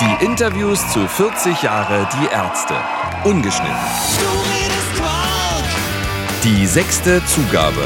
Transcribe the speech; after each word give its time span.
Die 0.00 0.24
Interviews 0.26 0.92
zu 0.92 1.08
40 1.08 1.62
Jahre 1.62 2.06
Die 2.12 2.26
Ärzte. 2.26 2.74
Ungeschnitten. 3.24 3.74
Die 6.44 6.66
sechste 6.66 7.24
Zugabe. 7.24 7.82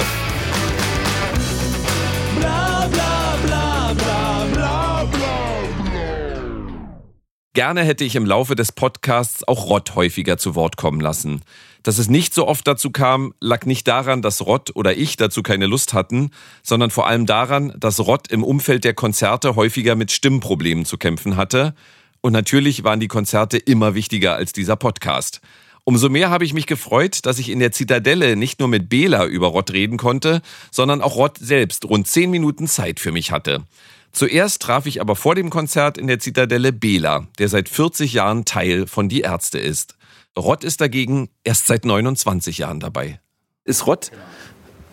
Gerne 7.52 7.82
hätte 7.82 8.04
ich 8.04 8.16
im 8.16 8.26
Laufe 8.26 8.54
des 8.54 8.72
Podcasts 8.72 9.46
auch 9.46 9.66
Rott 9.66 9.94
häufiger 9.94 10.38
zu 10.38 10.54
Wort 10.54 10.76
kommen 10.76 11.00
lassen. 11.00 11.42
Dass 11.82 11.98
es 11.98 12.08
nicht 12.08 12.32
so 12.32 12.46
oft 12.46 12.66
dazu 12.66 12.90
kam, 12.90 13.34
lag 13.40 13.66
nicht 13.66 13.88
daran, 13.88 14.22
dass 14.22 14.46
Rott 14.46 14.70
oder 14.74 14.96
ich 14.96 15.16
dazu 15.16 15.42
keine 15.42 15.66
Lust 15.66 15.92
hatten, 15.92 16.30
sondern 16.62 16.90
vor 16.90 17.06
allem 17.06 17.26
daran, 17.26 17.72
dass 17.76 18.00
Rott 18.00 18.28
im 18.30 18.44
Umfeld 18.44 18.84
der 18.84 18.94
Konzerte 18.94 19.56
häufiger 19.56 19.96
mit 19.96 20.12
Stimmproblemen 20.12 20.84
zu 20.84 20.96
kämpfen 20.96 21.36
hatte. 21.36 21.74
Und 22.20 22.32
natürlich 22.32 22.84
waren 22.84 23.00
die 23.00 23.08
Konzerte 23.08 23.56
immer 23.56 23.94
wichtiger 23.94 24.36
als 24.36 24.52
dieser 24.52 24.76
Podcast. 24.76 25.40
Umso 25.84 26.08
mehr 26.08 26.30
habe 26.30 26.44
ich 26.44 26.52
mich 26.52 26.66
gefreut, 26.66 27.24
dass 27.24 27.38
ich 27.38 27.48
in 27.48 27.58
der 27.58 27.72
Zitadelle 27.72 28.36
nicht 28.36 28.60
nur 28.60 28.68
mit 28.68 28.88
Bela 28.88 29.24
über 29.24 29.48
Rott 29.48 29.72
reden 29.72 29.96
konnte, 29.96 30.42
sondern 30.70 31.00
auch 31.00 31.16
Rott 31.16 31.38
selbst 31.38 31.86
rund 31.86 32.06
zehn 32.06 32.30
Minuten 32.30 32.68
Zeit 32.68 33.00
für 33.00 33.12
mich 33.12 33.32
hatte. 33.32 33.64
Zuerst 34.12 34.60
traf 34.62 34.86
ich 34.86 35.00
aber 35.00 35.16
vor 35.16 35.34
dem 35.34 35.50
Konzert 35.50 35.96
in 35.96 36.06
der 36.06 36.18
Zitadelle 36.18 36.72
Bela, 36.72 37.28
der 37.38 37.48
seit 37.48 37.68
40 37.68 38.12
Jahren 38.12 38.44
Teil 38.44 38.86
von 38.86 39.08
Die 39.08 39.20
Ärzte 39.20 39.58
ist. 39.58 39.96
Rott 40.36 40.64
ist 40.64 40.80
dagegen 40.80 41.30
erst 41.44 41.66
seit 41.66 41.84
29 41.84 42.58
Jahren 42.58 42.80
dabei. 42.80 43.20
Ist 43.64 43.86
Rott 43.86 44.10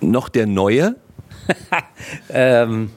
noch 0.02 0.30
der 0.30 0.46
Neue? 0.46 0.96
ähm, 2.30 2.92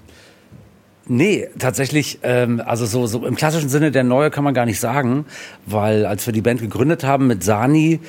nee, 1.11 1.49
tatsächlich, 1.59 2.21
ähm, 2.23 2.63
also 2.65 2.87
so, 2.87 3.07
so 3.07 3.27
im 3.27 3.35
klassischen 3.35 3.69
Sinne 3.69 3.91
der 3.91 4.05
Neue 4.05 4.31
kann 4.31 4.45
man 4.45 4.55
gar 4.55 4.65
nicht 4.65 4.81
sagen, 4.81 5.27
weil 5.67 6.07
als 6.07 6.25
wir 6.25 6.33
die 6.33 6.41
Band 6.41 6.61
gegründet 6.61 7.05
haben 7.05 7.27
mit 7.27 7.45
Sani, 7.45 8.01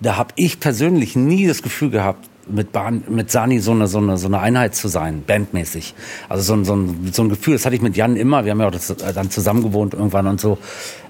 da 0.00 0.16
habe 0.16 0.30
ich 0.36 0.58
persönlich 0.58 1.14
nie 1.16 1.46
das 1.46 1.62
Gefühl 1.62 1.90
gehabt, 1.90 2.28
mit, 2.48 2.72
Bahn, 2.72 3.04
mit 3.08 3.30
Sani 3.30 3.58
so 3.60 3.72
eine, 3.72 3.86
so, 3.86 3.98
eine, 3.98 4.18
so 4.18 4.26
eine 4.26 4.40
Einheit 4.40 4.74
zu 4.74 4.88
sein, 4.88 5.22
bandmäßig. 5.26 5.94
Also 6.28 6.42
so 6.42 6.54
ein, 6.54 6.64
so, 6.64 6.76
ein, 6.76 7.10
so 7.12 7.22
ein 7.22 7.28
Gefühl, 7.28 7.54
das 7.54 7.66
hatte 7.66 7.76
ich 7.76 7.82
mit 7.82 7.96
Jan 7.96 8.16
immer, 8.16 8.44
wir 8.44 8.52
haben 8.52 8.60
ja 8.60 8.68
auch 8.68 8.72
das, 8.72 8.90
äh, 8.90 9.12
dann 9.12 9.30
zusammen 9.30 9.62
gewohnt 9.62 9.94
irgendwann 9.94 10.26
und 10.26 10.40
so. 10.40 10.58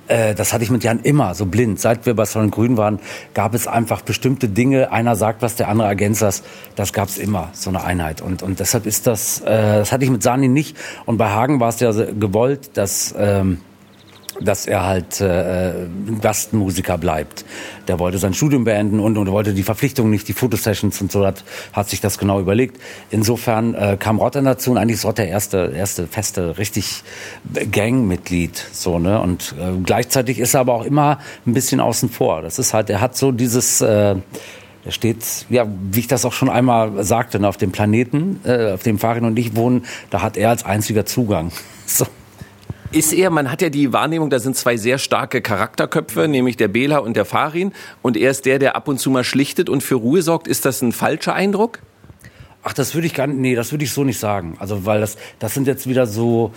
Äh, 0.08 0.34
das 0.34 0.52
hatte 0.52 0.64
ich 0.64 0.70
mit 0.70 0.84
Jan 0.84 1.00
immer, 1.00 1.34
so 1.34 1.46
blind. 1.46 1.80
Seit 1.80 2.06
wir 2.06 2.14
bei 2.14 2.24
Sollen 2.24 2.50
Grün 2.50 2.76
waren, 2.76 3.00
gab 3.34 3.54
es 3.54 3.66
einfach 3.66 4.02
bestimmte 4.02 4.48
Dinge. 4.48 4.92
Einer 4.92 5.16
sagt 5.16 5.42
was, 5.42 5.56
der 5.56 5.68
andere 5.68 5.88
ergänzt 5.88 6.22
das. 6.22 6.42
Das 6.76 6.92
gab 6.92 7.08
es 7.08 7.18
immer, 7.18 7.50
so 7.52 7.70
eine 7.70 7.84
Einheit. 7.84 8.22
Und, 8.22 8.42
und 8.42 8.60
deshalb 8.60 8.86
ist 8.86 9.06
das, 9.06 9.40
äh, 9.40 9.44
das 9.78 9.92
hatte 9.92 10.04
ich 10.04 10.10
mit 10.10 10.22
Sani 10.22 10.48
nicht. 10.48 10.76
Und 11.04 11.16
bei 11.18 11.30
Hagen 11.30 11.60
war 11.60 11.68
es 11.68 11.80
ja 11.80 11.92
gewollt, 11.92 12.70
dass... 12.74 13.14
Ähm, 13.18 13.60
dass 14.40 14.66
er 14.66 14.84
halt 14.84 15.20
äh, 15.20 15.72
Gastmusiker 16.20 16.98
bleibt. 16.98 17.44
Der 17.88 17.98
wollte 17.98 18.18
sein 18.18 18.34
Studium 18.34 18.64
beenden 18.64 19.00
und, 19.00 19.16
und 19.16 19.30
wollte 19.30 19.54
die 19.54 19.62
Verpflichtung 19.62 20.10
nicht, 20.10 20.28
die 20.28 20.32
Fotosessions 20.32 21.00
und 21.00 21.12
so, 21.12 21.26
hat, 21.26 21.44
hat 21.72 21.88
sich 21.88 22.00
das 22.00 22.18
genau 22.18 22.40
überlegt. 22.40 22.80
Insofern 23.10 23.74
äh, 23.74 23.96
kam 23.98 24.18
Rott 24.18 24.34
dann 24.34 24.44
dazu 24.44 24.70
und 24.70 24.78
eigentlich 24.78 24.96
ist 24.96 25.04
Rott 25.04 25.18
der 25.18 25.28
erste, 25.28 25.72
erste 25.76 26.06
feste, 26.06 26.58
richtig 26.58 27.02
Gangmitglied. 27.72 28.56
So, 28.72 28.98
ne? 28.98 29.20
Und 29.20 29.54
äh, 29.58 29.80
gleichzeitig 29.84 30.38
ist 30.38 30.54
er 30.54 30.60
aber 30.60 30.74
auch 30.74 30.84
immer 30.84 31.18
ein 31.46 31.54
bisschen 31.54 31.80
außen 31.80 32.10
vor. 32.10 32.42
Das 32.42 32.58
ist 32.58 32.74
halt, 32.74 32.90
er 32.90 33.00
hat 33.00 33.16
so 33.16 33.32
dieses... 33.32 33.80
Äh, 33.80 34.16
er 34.84 34.92
steht, 34.92 35.46
ja, 35.48 35.66
wie 35.90 35.98
ich 35.98 36.06
das 36.06 36.24
auch 36.24 36.32
schon 36.32 36.48
einmal 36.48 37.02
sagte, 37.02 37.40
ne, 37.40 37.48
auf 37.48 37.56
dem 37.56 37.72
Planeten, 37.72 38.38
äh, 38.44 38.70
auf 38.70 38.84
dem 38.84 39.00
Farin 39.00 39.24
und 39.24 39.36
ich 39.36 39.56
wohnen, 39.56 39.84
da 40.10 40.22
hat 40.22 40.36
er 40.36 40.50
als 40.50 40.64
einziger 40.64 41.04
Zugang. 41.04 41.50
So. 41.88 42.04
Ist 42.96 43.12
er, 43.12 43.28
man 43.28 43.50
hat 43.50 43.60
ja 43.60 43.68
die 43.68 43.92
Wahrnehmung, 43.92 44.30
da 44.30 44.38
sind 44.38 44.56
zwei 44.56 44.78
sehr 44.78 44.96
starke 44.96 45.42
Charakterköpfe, 45.42 46.28
nämlich 46.28 46.56
der 46.56 46.68
Bela 46.68 46.96
und 46.96 47.14
der 47.14 47.26
Farin. 47.26 47.72
Und 48.00 48.16
er 48.16 48.30
ist 48.30 48.46
der, 48.46 48.58
der 48.58 48.74
ab 48.74 48.88
und 48.88 48.98
zu 48.98 49.10
mal 49.10 49.22
schlichtet 49.22 49.68
und 49.68 49.82
für 49.82 49.96
Ruhe 49.96 50.22
sorgt. 50.22 50.48
Ist 50.48 50.64
das 50.64 50.80
ein 50.80 50.92
falscher 50.92 51.34
Eindruck? 51.34 51.80
Ach, 52.62 52.72
das 52.72 52.94
würde 52.94 53.06
ich 53.06 53.12
gar 53.12 53.26
nicht, 53.26 53.38
nee, 53.38 53.54
das 53.54 53.70
würde 53.70 53.84
ich 53.84 53.92
so 53.92 54.02
nicht 54.02 54.18
sagen. 54.18 54.56
Also, 54.60 54.86
weil 54.86 55.00
das, 55.00 55.18
das 55.38 55.52
sind 55.52 55.66
jetzt 55.66 55.86
wieder 55.86 56.06
so, 56.06 56.54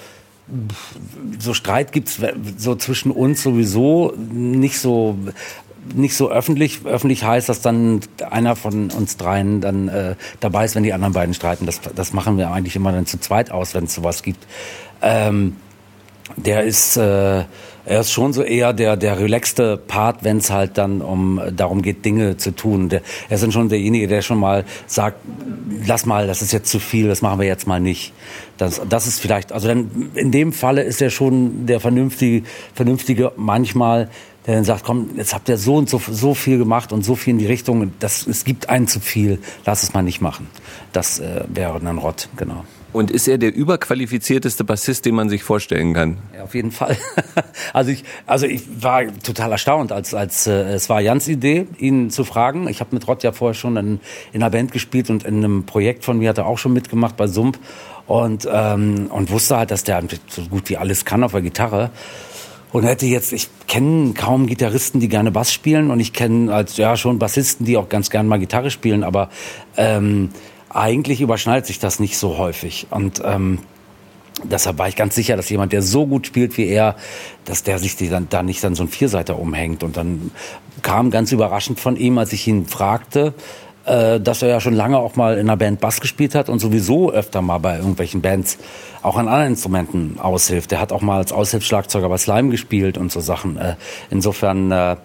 so 1.40 1.54
Streit 1.54 1.92
gibt's 1.92 2.22
so 2.56 2.74
zwischen 2.76 3.12
uns 3.12 3.44
sowieso 3.44 4.14
nicht 4.18 4.80
so, 4.80 5.18
nicht 5.94 6.16
so 6.16 6.32
öffentlich. 6.32 6.86
Öffentlich 6.86 7.26
heißt, 7.26 7.50
dass 7.50 7.60
dann 7.60 8.00
einer 8.30 8.56
von 8.56 8.92
uns 8.92 9.18
dreien 9.18 9.60
dann 9.60 9.90
äh, 9.90 10.16
dabei 10.40 10.64
ist, 10.64 10.74
wenn 10.74 10.84
die 10.84 10.94
anderen 10.94 11.12
beiden 11.12 11.34
streiten. 11.34 11.66
Das, 11.66 11.82
das 11.82 12.14
machen 12.14 12.38
wir 12.38 12.50
eigentlich 12.50 12.78
immer 12.78 12.94
dann 12.94 13.06
zu 13.06 13.20
zweit 13.20 13.52
aus, 13.52 13.74
wenn 13.74 13.84
es 13.84 13.94
sowas 13.94 14.24
gibt. 14.24 14.48
Ähm, 15.02 15.58
der 16.36 16.64
ist, 16.64 16.98
äh, 16.98 17.44
er 17.86 18.02
ist 18.02 18.12
schon 18.12 18.34
so 18.34 18.44
eher 18.44 18.74
der, 18.74 18.98
der 18.98 19.20
relaxte 19.20 19.78
Part, 19.78 20.24
wenn 20.24 20.38
es 20.38 20.52
halt 20.52 20.78
dann 20.78 21.02
um 21.02 21.42
darum 21.56 21.82
geht, 21.82 22.06
Dinge 22.06 22.38
zu 22.38 22.52
tun. 22.52 22.90
Der, 22.90 23.02
er 23.30 23.36
ist 23.36 23.44
dann 23.44 23.52
schon 23.52 23.70
derjenige, 23.70 24.08
der 24.08 24.22
schon 24.22 24.40
mal 24.40 24.66
sagt, 24.86 25.18
lass 25.86 26.06
mal, 26.06 26.28
das 26.28 26.42
ist 26.42 26.54
jetzt 26.54 26.70
zu 26.70 26.80
viel, 26.80 27.08
das 27.08 27.22
machen 27.22 27.40
wir 27.40 27.48
jetzt 27.48 27.68
mal 27.68 27.80
nicht. 27.80 28.14
Das, 28.58 28.82
das 28.88 29.08
ist 29.08 29.20
vielleicht, 29.20 29.52
also 29.52 29.68
dann 29.68 30.12
in 30.16 30.32
dem 30.32 30.54
Falle 30.54 30.84
ist 30.84 31.02
er 31.02 31.10
schon 31.10 31.66
der 31.66 31.80
vernünftige, 31.80 32.46
vernünftige 32.74 33.32
manchmal, 33.38 34.10
der 34.46 34.56
dann 34.56 34.66
sagt, 34.66 34.84
komm, 34.84 35.12
jetzt 35.18 35.34
habt 35.34 35.50
ihr 35.50 35.58
so 35.58 35.76
und 35.76 35.90
so, 35.90 36.00
so 36.10 36.34
viel 36.34 36.58
gemacht 36.58 36.92
und 36.92 37.04
so 37.04 37.16
viel 37.16 37.32
in 37.32 37.40
die 37.40 37.48
Richtung, 37.48 37.92
das, 38.00 38.28
es 38.28 38.46
gibt 38.46 38.70
einen 38.70 38.88
zu 38.88 39.00
viel, 39.00 39.40
lass 39.66 39.84
es 39.84 39.94
mal 39.94 40.02
nicht 40.02 40.22
machen. 40.22 40.48
Das 40.94 41.20
äh, 41.20 41.44
wäre 41.48 41.80
dann 41.80 41.98
Rott, 41.98 42.30
genau. 42.38 42.64
Und 42.92 43.12
ist 43.12 43.28
er 43.28 43.38
der 43.38 43.54
überqualifizierteste 43.54 44.64
Bassist, 44.64 45.06
den 45.06 45.14
man 45.14 45.30
sich 45.30 45.44
vorstellen 45.44 45.94
kann? 45.94 46.18
Ja, 46.36 46.44
auf 46.44 46.56
jeden 46.56 46.72
Fall. 46.72 46.98
also 47.74 47.92
ich, 47.92 48.04
also 48.26 48.48
ich 48.48 48.64
war 48.82 49.04
total 49.22 49.52
erstaunt, 49.52 49.92
als, 49.92 50.16
als 50.16 50.48
äh, 50.48 50.74
es 50.74 50.90
war 50.90 51.00
Jans 51.00 51.28
Idee, 51.28 51.68
ihn 51.78 52.10
zu 52.10 52.24
fragen. 52.24 52.68
Ich 52.68 52.80
habe 52.80 52.96
mit 52.96 53.08
Rott 53.08 53.22
ja 53.22 53.32
vorher 53.32 53.54
schon 53.54 53.78
in, 53.78 54.00
in 54.34 54.42
einer 54.42 54.50
Band 54.50 54.72
gespielt 54.72 55.12
und 55.12 55.24
in 55.24 55.38
einem 55.38 55.66
Projekt 55.66 56.04
von 56.04 56.18
mir 56.18 56.30
hat 56.30 56.40
er 56.40 56.48
auch 56.48 56.58
schon 56.58 56.74
mitgemacht 56.74 57.16
bei 57.16 57.28
Sump 57.28 57.60
und 58.08 58.50
ähm, 58.52 59.08
und 59.12 59.30
wusste 59.30 59.58
halt, 59.58 59.70
dass 59.70 59.84
der 59.84 60.04
so 60.28 60.42
gut 60.44 60.68
wie 60.70 60.78
alles 60.78 61.06
kann 61.06 61.24
auf 61.24 61.34
der 61.34 61.42
Gitarre. 61.42 61.92
Und 62.72 62.84
hätte 62.84 63.06
jetzt, 63.06 63.34
ich 63.34 63.50
kenne 63.68 64.14
kaum 64.14 64.46
Gitarristen, 64.46 65.00
die 65.00 65.10
gerne 65.10 65.32
Bass 65.32 65.52
spielen 65.52 65.90
und 65.90 66.00
ich 66.00 66.14
kenne 66.14 66.54
als 66.54 66.78
ja 66.78 66.98
schon 66.98 67.18
Bassisten, 67.18 67.66
die 67.66 67.78
auch 67.78 67.90
ganz 67.90 68.10
gerne 68.10 68.30
mal 68.30 68.40
Gitarre 68.40 68.70
spielen, 68.70 69.04
aber 69.04 69.30
ähm, 69.76 70.30
eigentlich 70.70 71.22
überschneidet 71.22 71.66
sich 71.66 71.80
das 71.80 72.00
nicht 72.00 72.18
so 72.18 72.38
häufig. 72.38 72.88
Und 72.90 73.22
ähm, 73.24 73.60
deshalb 74.44 74.78
war 74.78 74.88
ich 74.88 74.96
ganz 74.96 75.16
sicher, 75.16 75.36
dass 75.36 75.50
jemand, 75.50 75.74
der 75.74 75.82
so 75.82 76.06
gut 76.06 76.28
spielt 76.28 76.58
wie 76.58 76.68
er, 76.68 76.96
dass 77.46 77.64
der 77.64 77.80
sich 77.80 77.96
dann 77.98 78.28
da 78.30 78.44
nicht 78.44 78.64
dann 78.64 78.76
so 78.76 78.84
ein 78.84 78.90
Vierseiter 78.90 79.40
umhängt. 79.40 79.84
Und 79.84 79.98
dann 79.98 80.32
kam 80.82 81.12
ganz 81.12 81.32
überraschend 81.32 81.80
von 81.80 81.96
ihm, 81.96 82.18
als 82.18 82.34
ich 82.34 82.48
ihn 82.48 82.66
fragte, 82.66 83.34
äh, 83.86 84.20
dass 84.20 84.42
er 84.42 84.50
ja 84.50 84.62
schon 84.62 84.74
lange 84.74 84.98
auch 84.98 85.16
mal 85.16 85.38
in 85.38 85.50
einer 85.50 85.58
Band 85.58 85.80
Bass 85.80 86.00
gespielt 86.02 86.36
hat 86.36 86.50
und 86.50 86.60
sowieso 86.60 87.12
öfter 87.12 87.42
mal 87.42 87.58
bei 87.58 87.78
irgendwelchen 87.78 88.22
Bands 88.22 88.58
auch 89.02 89.18
an 89.18 89.28
anderen 89.28 89.54
Instrumenten 89.54 90.20
aushilft. 90.20 90.72
Er 90.72 90.80
hat 90.80 90.92
auch 90.92 91.02
mal 91.02 91.18
als 91.18 91.32
Aushilfsschlagzeuger 91.32 92.10
bei 92.10 92.18
Slime 92.18 92.50
gespielt 92.50 92.98
und 92.98 93.12
so 93.12 93.20
Sachen. 93.20 93.58
Äh, 93.58 93.76
insofern 94.10 94.72
äh, 94.72 94.98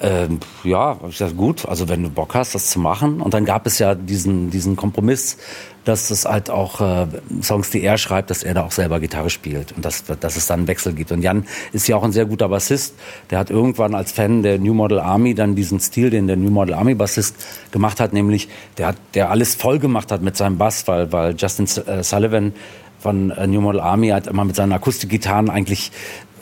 ähm, 0.00 0.40
ja, 0.64 0.98
ich 1.08 1.18
gesagt, 1.18 1.36
gut, 1.36 1.66
also 1.66 1.88
wenn 1.88 2.02
du 2.02 2.10
Bock 2.10 2.34
hast, 2.34 2.54
das 2.54 2.70
zu 2.70 2.78
machen. 2.78 3.20
Und 3.20 3.34
dann 3.34 3.44
gab 3.44 3.66
es 3.66 3.78
ja 3.78 3.94
diesen, 3.94 4.50
diesen 4.50 4.76
Kompromiss, 4.76 5.38
dass 5.84 6.10
es 6.10 6.24
halt 6.24 6.50
auch 6.50 6.80
äh, 6.80 7.06
Songs, 7.42 7.70
die 7.70 7.82
er 7.82 7.96
schreibt, 7.96 8.30
dass 8.30 8.42
er 8.42 8.54
da 8.54 8.64
auch 8.64 8.72
selber 8.72 9.00
Gitarre 9.00 9.30
spielt 9.30 9.72
und 9.72 9.84
dass, 9.84 10.04
dass 10.04 10.36
es 10.36 10.46
dann 10.46 10.60
einen 10.60 10.68
Wechsel 10.68 10.92
gibt. 10.92 11.12
Und 11.12 11.22
Jan 11.22 11.46
ist 11.72 11.86
ja 11.86 11.96
auch 11.96 12.02
ein 12.02 12.12
sehr 12.12 12.26
guter 12.26 12.48
Bassist. 12.48 12.94
Der 13.30 13.38
hat 13.38 13.50
irgendwann 13.50 13.94
als 13.94 14.12
Fan 14.12 14.42
der 14.42 14.58
New 14.58 14.74
Model 14.74 14.98
Army 14.98 15.34
dann 15.34 15.54
diesen 15.54 15.78
Stil, 15.78 16.10
den 16.10 16.26
der 16.26 16.36
New 16.36 16.50
Model 16.50 16.74
Army 16.74 16.94
Bassist 16.94 17.36
gemacht 17.70 18.00
hat, 18.00 18.12
nämlich 18.12 18.48
der 18.78 18.88
hat, 18.88 18.96
der 19.14 19.30
alles 19.30 19.54
voll 19.54 19.78
gemacht 19.78 20.10
hat 20.10 20.22
mit 20.22 20.36
seinem 20.36 20.58
Bass, 20.58 20.88
weil, 20.88 21.12
weil 21.12 21.36
Justin 21.36 21.66
äh, 21.86 22.02
Sullivan 22.02 22.52
von 22.98 23.30
äh, 23.30 23.46
New 23.46 23.60
Model 23.60 23.80
Army 23.80 24.08
hat 24.08 24.26
immer 24.26 24.44
mit 24.44 24.56
seinen 24.56 24.72
Akustikgitarren 24.72 25.50
eigentlich 25.50 25.92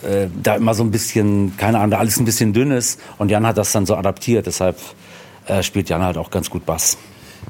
äh, 0.04 0.28
da 0.42 0.56
immer 0.56 0.74
so 0.74 0.82
ein 0.82 0.90
bisschen, 0.90 1.56
keine 1.56 1.78
Ahnung, 1.78 1.92
da 1.92 1.98
alles 1.98 2.18
ein 2.18 2.24
bisschen 2.24 2.52
dünn 2.52 2.70
ist. 2.70 3.00
Und 3.18 3.30
Jan 3.30 3.46
hat 3.46 3.58
das 3.58 3.72
dann 3.72 3.86
so 3.86 3.96
adaptiert. 3.96 4.46
Deshalb 4.46 4.76
äh, 5.46 5.62
spielt 5.62 5.88
Jan 5.88 6.02
halt 6.02 6.16
auch 6.16 6.30
ganz 6.30 6.50
gut 6.50 6.66
Bass. 6.66 6.98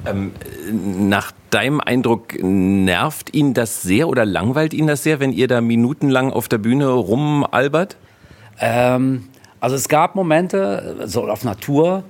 Ähm, 0.06 0.32
nach 0.72 1.32
deinem 1.50 1.80
Eindruck 1.80 2.34
nervt 2.42 3.34
ihn 3.34 3.54
das 3.54 3.82
sehr 3.82 4.08
oder 4.08 4.24
langweilt 4.24 4.74
ihn 4.74 4.86
das 4.86 5.02
sehr, 5.02 5.20
wenn 5.20 5.32
ihr 5.32 5.48
da 5.48 5.60
minutenlang 5.60 6.32
auf 6.32 6.48
der 6.48 6.58
Bühne 6.58 6.88
rumalbert? 6.88 7.96
Ähm, 8.60 9.28
also 9.60 9.76
es 9.76 9.88
gab 9.88 10.14
Momente, 10.14 11.04
so 11.06 11.26
auf 11.28 11.44
Natur, 11.44 12.04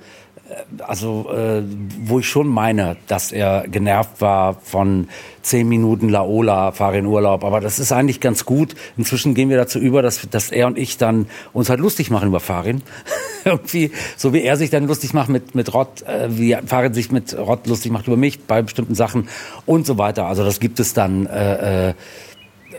also 0.87 1.31
äh, 1.31 1.63
wo 2.05 2.19
ich 2.19 2.29
schon 2.29 2.49
meine, 2.49 2.97
dass 3.07 3.33
er 3.33 3.67
genervt 3.69 4.21
war 4.21 4.55
von 4.63 5.09
zehn 5.43 5.69
Minuten 5.69 6.09
Laola, 6.09 6.73
fahre 6.73 6.99
in 6.99 7.07
Urlaub. 7.07 7.45
Aber 7.45 7.61
das 7.61 7.79
ist 7.79 7.93
eigentlich 7.93 8.21
ganz 8.21 8.45
gut. 8.45 8.75
Inzwischen 8.97 9.35
gehen 9.35 9.51
wir 9.51 9.57
dazu 9.57 9.79
über, 9.79 10.03
dass, 10.03 10.29
dass 10.31 10.51
er 10.51 10.67
und 10.67 10.79
ich 10.79 10.97
dann 10.97 11.27
uns 11.53 11.69
halt 11.69 11.81
lustig 11.81 12.11
machen 12.11 12.29
über 12.29 12.41
Farin. 12.41 12.83
Irgendwie, 13.45 13.91
so 14.17 14.33
wie 14.33 14.43
er 14.43 14.57
sich 14.57 14.71
dann 14.71 14.87
lustig 14.87 15.13
macht 15.13 15.29
mit, 15.29 15.55
mit 15.55 15.73
Rott, 15.75 16.03
äh, 16.03 16.29
wie 16.31 16.57
Farin 16.67 16.95
sich 16.95 17.13
mit 17.13 17.37
Rott 17.37 17.67
lustig 17.67 17.93
macht 17.93 18.07
über 18.07 18.17
mich 18.17 18.41
bei 18.45 18.63
bestimmten 18.63 18.95
Sachen 18.95 19.29
und 19.67 19.87
so 19.87 19.99
weiter. 19.99 20.27
Also 20.27 20.45
das 20.45 20.61
gibt 20.61 20.81
es 20.81 20.95
dann, 20.95 21.27
äh, 21.27 21.91
äh, 21.91 21.95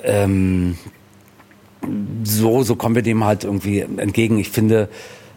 ähm, 0.04 0.78
so, 2.24 2.64
so 2.64 2.76
kommen 2.76 2.96
wir 2.96 3.04
dem 3.04 3.24
halt 3.24 3.44
irgendwie 3.44 3.82
entgegen. 3.82 4.40
Ich 4.40 4.50
finde, 4.50 4.90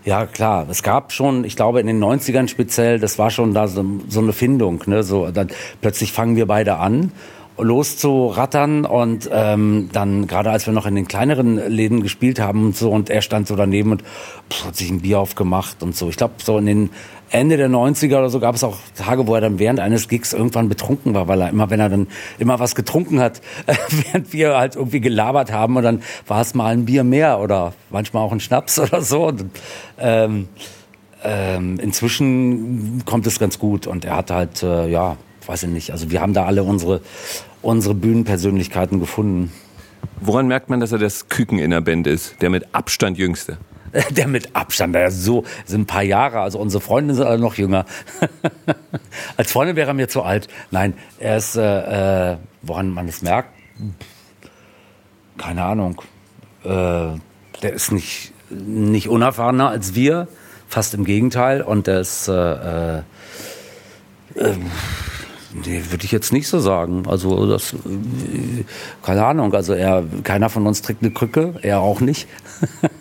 ja, 0.08 0.24
klar. 0.24 0.66
Es 0.70 0.82
gab 0.82 1.12
schon, 1.12 1.44
ich 1.44 1.54
glaube, 1.54 1.80
in 1.80 1.86
den 1.86 2.02
90ern 2.02 2.48
speziell, 2.48 2.98
das 2.98 3.18
war 3.18 3.30
schon 3.30 3.52
da 3.52 3.68
so, 3.68 3.84
so 4.08 4.20
eine 4.20 4.32
Findung. 4.32 4.82
Ne? 4.86 5.02
So, 5.02 5.30
dann 5.30 5.48
plötzlich 5.82 6.12
fangen 6.12 6.34
wir 6.34 6.46
beide 6.46 6.76
an 6.76 7.12
loszurattern 7.58 8.84
und 8.84 9.28
ähm, 9.32 9.90
dann 9.92 10.28
gerade 10.28 10.50
als 10.50 10.66
wir 10.66 10.72
noch 10.72 10.86
in 10.86 10.94
den 10.94 11.08
kleineren 11.08 11.56
Läden 11.56 12.04
gespielt 12.04 12.38
haben 12.40 12.66
und 12.66 12.76
so 12.76 12.90
und 12.90 13.10
er 13.10 13.20
stand 13.20 13.48
so 13.48 13.56
daneben 13.56 13.90
und 13.90 14.02
pff, 14.48 14.66
hat 14.66 14.76
sich 14.76 14.88
ein 14.90 15.00
Bier 15.00 15.18
aufgemacht 15.18 15.82
und 15.82 15.96
so. 15.96 16.08
Ich 16.08 16.16
glaube, 16.16 16.34
so 16.38 16.56
in 16.56 16.66
den 16.66 16.90
Ende 17.30 17.56
der 17.56 17.68
90er 17.68 18.18
oder 18.18 18.30
so 18.30 18.40
gab 18.40 18.54
es 18.54 18.64
auch 18.64 18.76
Tage, 18.96 19.26
wo 19.26 19.34
er 19.34 19.40
dann 19.40 19.58
während 19.58 19.80
eines 19.80 20.08
Gigs 20.08 20.32
irgendwann 20.32 20.68
betrunken 20.68 21.14
war, 21.14 21.28
weil 21.28 21.40
er 21.40 21.50
immer, 21.50 21.70
wenn 21.70 21.80
er 21.80 21.88
dann 21.88 22.08
immer 22.38 22.58
was 22.58 22.74
getrunken 22.74 23.20
hat, 23.20 23.40
während 23.90 24.32
wir 24.32 24.56
halt 24.56 24.76
irgendwie 24.76 25.00
gelabert 25.00 25.52
haben 25.52 25.76
und 25.76 25.82
dann 25.82 26.02
war 26.26 26.40
es 26.40 26.54
mal 26.54 26.72
ein 26.72 26.84
Bier 26.84 27.04
mehr 27.04 27.38
oder 27.40 27.74
manchmal 27.90 28.22
auch 28.22 28.32
ein 28.32 28.40
Schnaps 28.40 28.78
oder 28.78 29.02
so. 29.02 29.26
Und, 29.26 29.44
ähm, 29.98 30.48
ähm, 31.24 31.78
inzwischen 31.80 33.02
kommt 33.04 33.26
es 33.26 33.38
ganz 33.38 33.58
gut 33.58 33.86
und 33.86 34.04
er 34.04 34.16
hat 34.16 34.30
halt, 34.30 34.62
äh, 34.62 34.88
ja, 34.88 35.16
weiß 35.46 35.64
ich 35.64 35.70
nicht, 35.70 35.90
also 35.90 36.10
wir 36.10 36.20
haben 36.20 36.32
da 36.32 36.44
alle 36.44 36.62
unsere 36.62 37.00
unsere 37.62 37.94
Bühnenpersönlichkeiten 37.94 39.00
gefunden. 39.00 39.52
Woran 40.20 40.46
merkt 40.46 40.68
man, 40.68 40.80
dass 40.80 40.92
er 40.92 40.98
das 40.98 41.28
Küken 41.28 41.58
in 41.58 41.70
der 41.70 41.80
Band 41.80 42.06
ist? 42.06 42.40
Der 42.40 42.50
mit 42.50 42.74
Abstand 42.74 43.18
jüngste. 43.18 43.58
Der 44.10 44.28
mit 44.28 44.54
Abstand, 44.54 44.94
der 44.94 45.08
ist 45.08 45.24
so, 45.24 45.44
sind 45.64 45.82
ein 45.82 45.86
paar 45.86 46.02
Jahre. 46.02 46.40
Also 46.40 46.58
unsere 46.58 46.80
Freunde 46.80 47.14
sind 47.14 47.26
alle 47.26 47.38
noch 47.38 47.54
jünger. 47.54 47.84
Als 49.36 49.52
Freundin 49.52 49.76
wäre 49.76 49.90
er 49.90 49.94
mir 49.94 50.08
zu 50.08 50.22
alt. 50.22 50.48
Nein, 50.70 50.94
er 51.18 51.36
ist, 51.36 51.56
äh, 51.56 52.32
äh, 52.32 52.36
woran 52.62 52.90
man 52.90 53.08
es 53.08 53.22
merkt, 53.22 53.50
keine 55.36 55.64
Ahnung. 55.64 56.02
Äh, 56.64 56.68
der 56.68 57.72
ist 57.72 57.92
nicht, 57.92 58.32
nicht 58.50 59.08
unerfahrener 59.08 59.68
als 59.70 59.94
wir, 59.94 60.28
fast 60.68 60.94
im 60.94 61.04
Gegenteil. 61.04 61.62
Und 61.62 61.86
der 61.86 62.00
ist, 62.00 62.28
äh, 62.28 62.32
äh, 62.32 63.02
ähm, 64.36 64.70
Nee, 65.64 65.82
würde 65.88 66.04
ich 66.04 66.12
jetzt 66.12 66.32
nicht 66.32 66.46
so 66.46 66.58
sagen. 66.58 67.04
Also 67.06 67.48
das, 67.48 67.72
äh, 67.72 68.64
keine 69.02 69.24
Ahnung. 69.24 69.54
Also 69.54 69.72
er, 69.72 70.04
keiner 70.22 70.50
von 70.50 70.66
uns 70.66 70.82
trägt 70.82 71.02
eine 71.02 71.10
Krücke, 71.10 71.54
er 71.62 71.80
auch 71.80 72.00
nicht. 72.00 72.28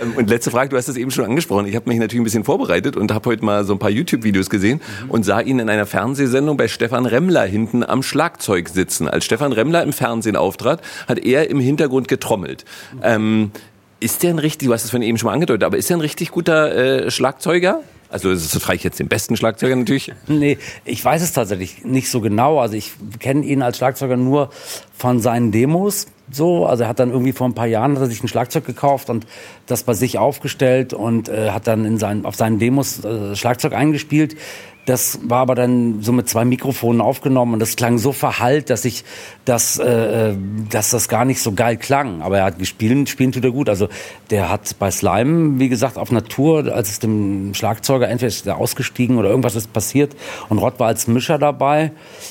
Ähm, 0.00 0.14
und 0.16 0.30
letzte 0.30 0.50
Frage, 0.50 0.70
du 0.70 0.76
hast 0.76 0.88
es 0.88 0.96
eben 0.96 1.10
schon 1.10 1.24
angesprochen. 1.24 1.66
Ich 1.66 1.76
habe 1.76 1.88
mich 1.88 1.98
natürlich 1.98 2.20
ein 2.20 2.24
bisschen 2.24 2.44
vorbereitet 2.44 2.96
und 2.96 3.12
habe 3.12 3.30
heute 3.30 3.44
mal 3.44 3.64
so 3.64 3.72
ein 3.72 3.78
paar 3.78 3.90
YouTube-Videos 3.90 4.50
gesehen 4.50 4.80
mhm. 5.04 5.10
und 5.10 5.24
sah 5.24 5.40
ihn 5.40 5.58
in 5.58 5.68
einer 5.68 5.86
Fernsehsendung 5.86 6.56
bei 6.56 6.68
Stefan 6.68 7.06
Remmler 7.06 7.44
hinten 7.44 7.84
am 7.84 8.02
Schlagzeug 8.02 8.68
sitzen. 8.68 9.08
Als 9.08 9.24
Stefan 9.24 9.52
Remmler 9.52 9.82
im 9.82 9.92
Fernsehen 9.92 10.36
auftrat, 10.36 10.82
hat 11.08 11.18
er 11.18 11.50
im 11.50 11.60
Hintergrund 11.60 12.08
getrommelt. 12.08 12.64
Mhm. 12.94 13.00
Ähm, 13.02 13.50
ist 13.98 14.22
der 14.22 14.30
ein 14.30 14.38
richtig, 14.38 14.68
du 14.68 14.74
hast 14.74 14.84
es 14.84 14.90
von 14.90 15.00
eben 15.02 15.16
schon 15.16 15.28
mal 15.28 15.32
angedeutet, 15.32 15.64
aber 15.64 15.78
ist 15.78 15.88
der 15.88 15.96
ein 15.96 16.02
richtig 16.02 16.30
guter 16.30 17.06
äh, 17.06 17.10
Schlagzeuger? 17.10 17.80
Also 18.08 18.32
das 18.32 18.56
frage 18.58 18.76
ich 18.76 18.84
jetzt 18.84 18.98
den 18.98 19.08
besten 19.08 19.36
Schlagzeuger 19.36 19.76
natürlich. 19.76 20.12
Nee, 20.28 20.58
ich 20.84 21.04
weiß 21.04 21.22
es 21.22 21.32
tatsächlich 21.32 21.84
nicht 21.84 22.10
so 22.10 22.20
genau. 22.20 22.58
Also 22.58 22.74
ich 22.74 22.92
kenne 23.20 23.44
ihn 23.44 23.62
als 23.62 23.78
Schlagzeuger 23.78 24.16
nur 24.16 24.50
von 24.96 25.20
seinen 25.20 25.52
Demos. 25.52 26.06
So, 26.30 26.66
also 26.66 26.82
er 26.82 26.88
hat 26.88 26.98
dann 26.98 27.10
irgendwie 27.10 27.32
vor 27.32 27.48
ein 27.48 27.54
paar 27.54 27.66
Jahren 27.66 27.94
hat 27.94 28.00
er 28.00 28.06
sich 28.06 28.22
ein 28.22 28.28
Schlagzeug 28.28 28.64
gekauft 28.64 29.10
und 29.10 29.26
das 29.66 29.84
bei 29.84 29.94
sich 29.94 30.18
aufgestellt 30.18 30.92
und 30.92 31.28
äh, 31.28 31.50
hat 31.50 31.66
dann 31.66 31.84
in 31.84 31.98
seinen, 31.98 32.24
auf 32.24 32.34
seinen 32.34 32.58
Demos 32.58 33.04
äh, 33.04 33.36
Schlagzeug 33.36 33.72
eingespielt. 33.72 34.36
Das 34.86 35.18
war 35.24 35.40
aber 35.40 35.54
dann 35.56 36.00
so 36.02 36.12
mit 36.12 36.28
zwei 36.28 36.44
Mikrofonen 36.44 37.00
aufgenommen 37.00 37.54
und 37.54 37.60
das 37.60 37.74
klang 37.76 37.98
so 37.98 38.12
verhallt, 38.12 38.70
dass 38.70 38.84
ich 38.84 39.04
das, 39.44 39.78
äh, 39.78 40.30
äh, 40.30 40.36
dass 40.70 40.90
das 40.90 41.08
gar 41.08 41.24
nicht 41.24 41.40
so 41.42 41.52
geil 41.52 41.76
klang. 41.76 42.22
Aber 42.22 42.38
er 42.38 42.44
hat 42.44 42.58
gespielt, 42.58 43.08
spielen 43.08 43.32
tut 43.32 43.44
er 43.44 43.50
gut. 43.50 43.68
Also 43.68 43.88
der 44.30 44.48
hat 44.48 44.78
bei 44.78 44.90
Slime, 44.90 45.58
wie 45.58 45.68
gesagt, 45.68 45.98
auf 45.98 46.12
Natur, 46.12 46.72
als 46.72 46.90
es 46.90 46.98
dem 47.00 47.52
Schlagzeuger 47.54 48.08
entweder 48.08 48.28
ist 48.28 48.46
er 48.46 48.58
ausgestiegen 48.58 49.18
oder 49.18 49.28
irgendwas 49.28 49.56
ist 49.56 49.72
passiert 49.72 50.14
und 50.48 50.58
Rott 50.58 50.78
war 50.78 50.86
als 50.86 51.08
Mischer 51.08 51.38
dabei 51.38 51.90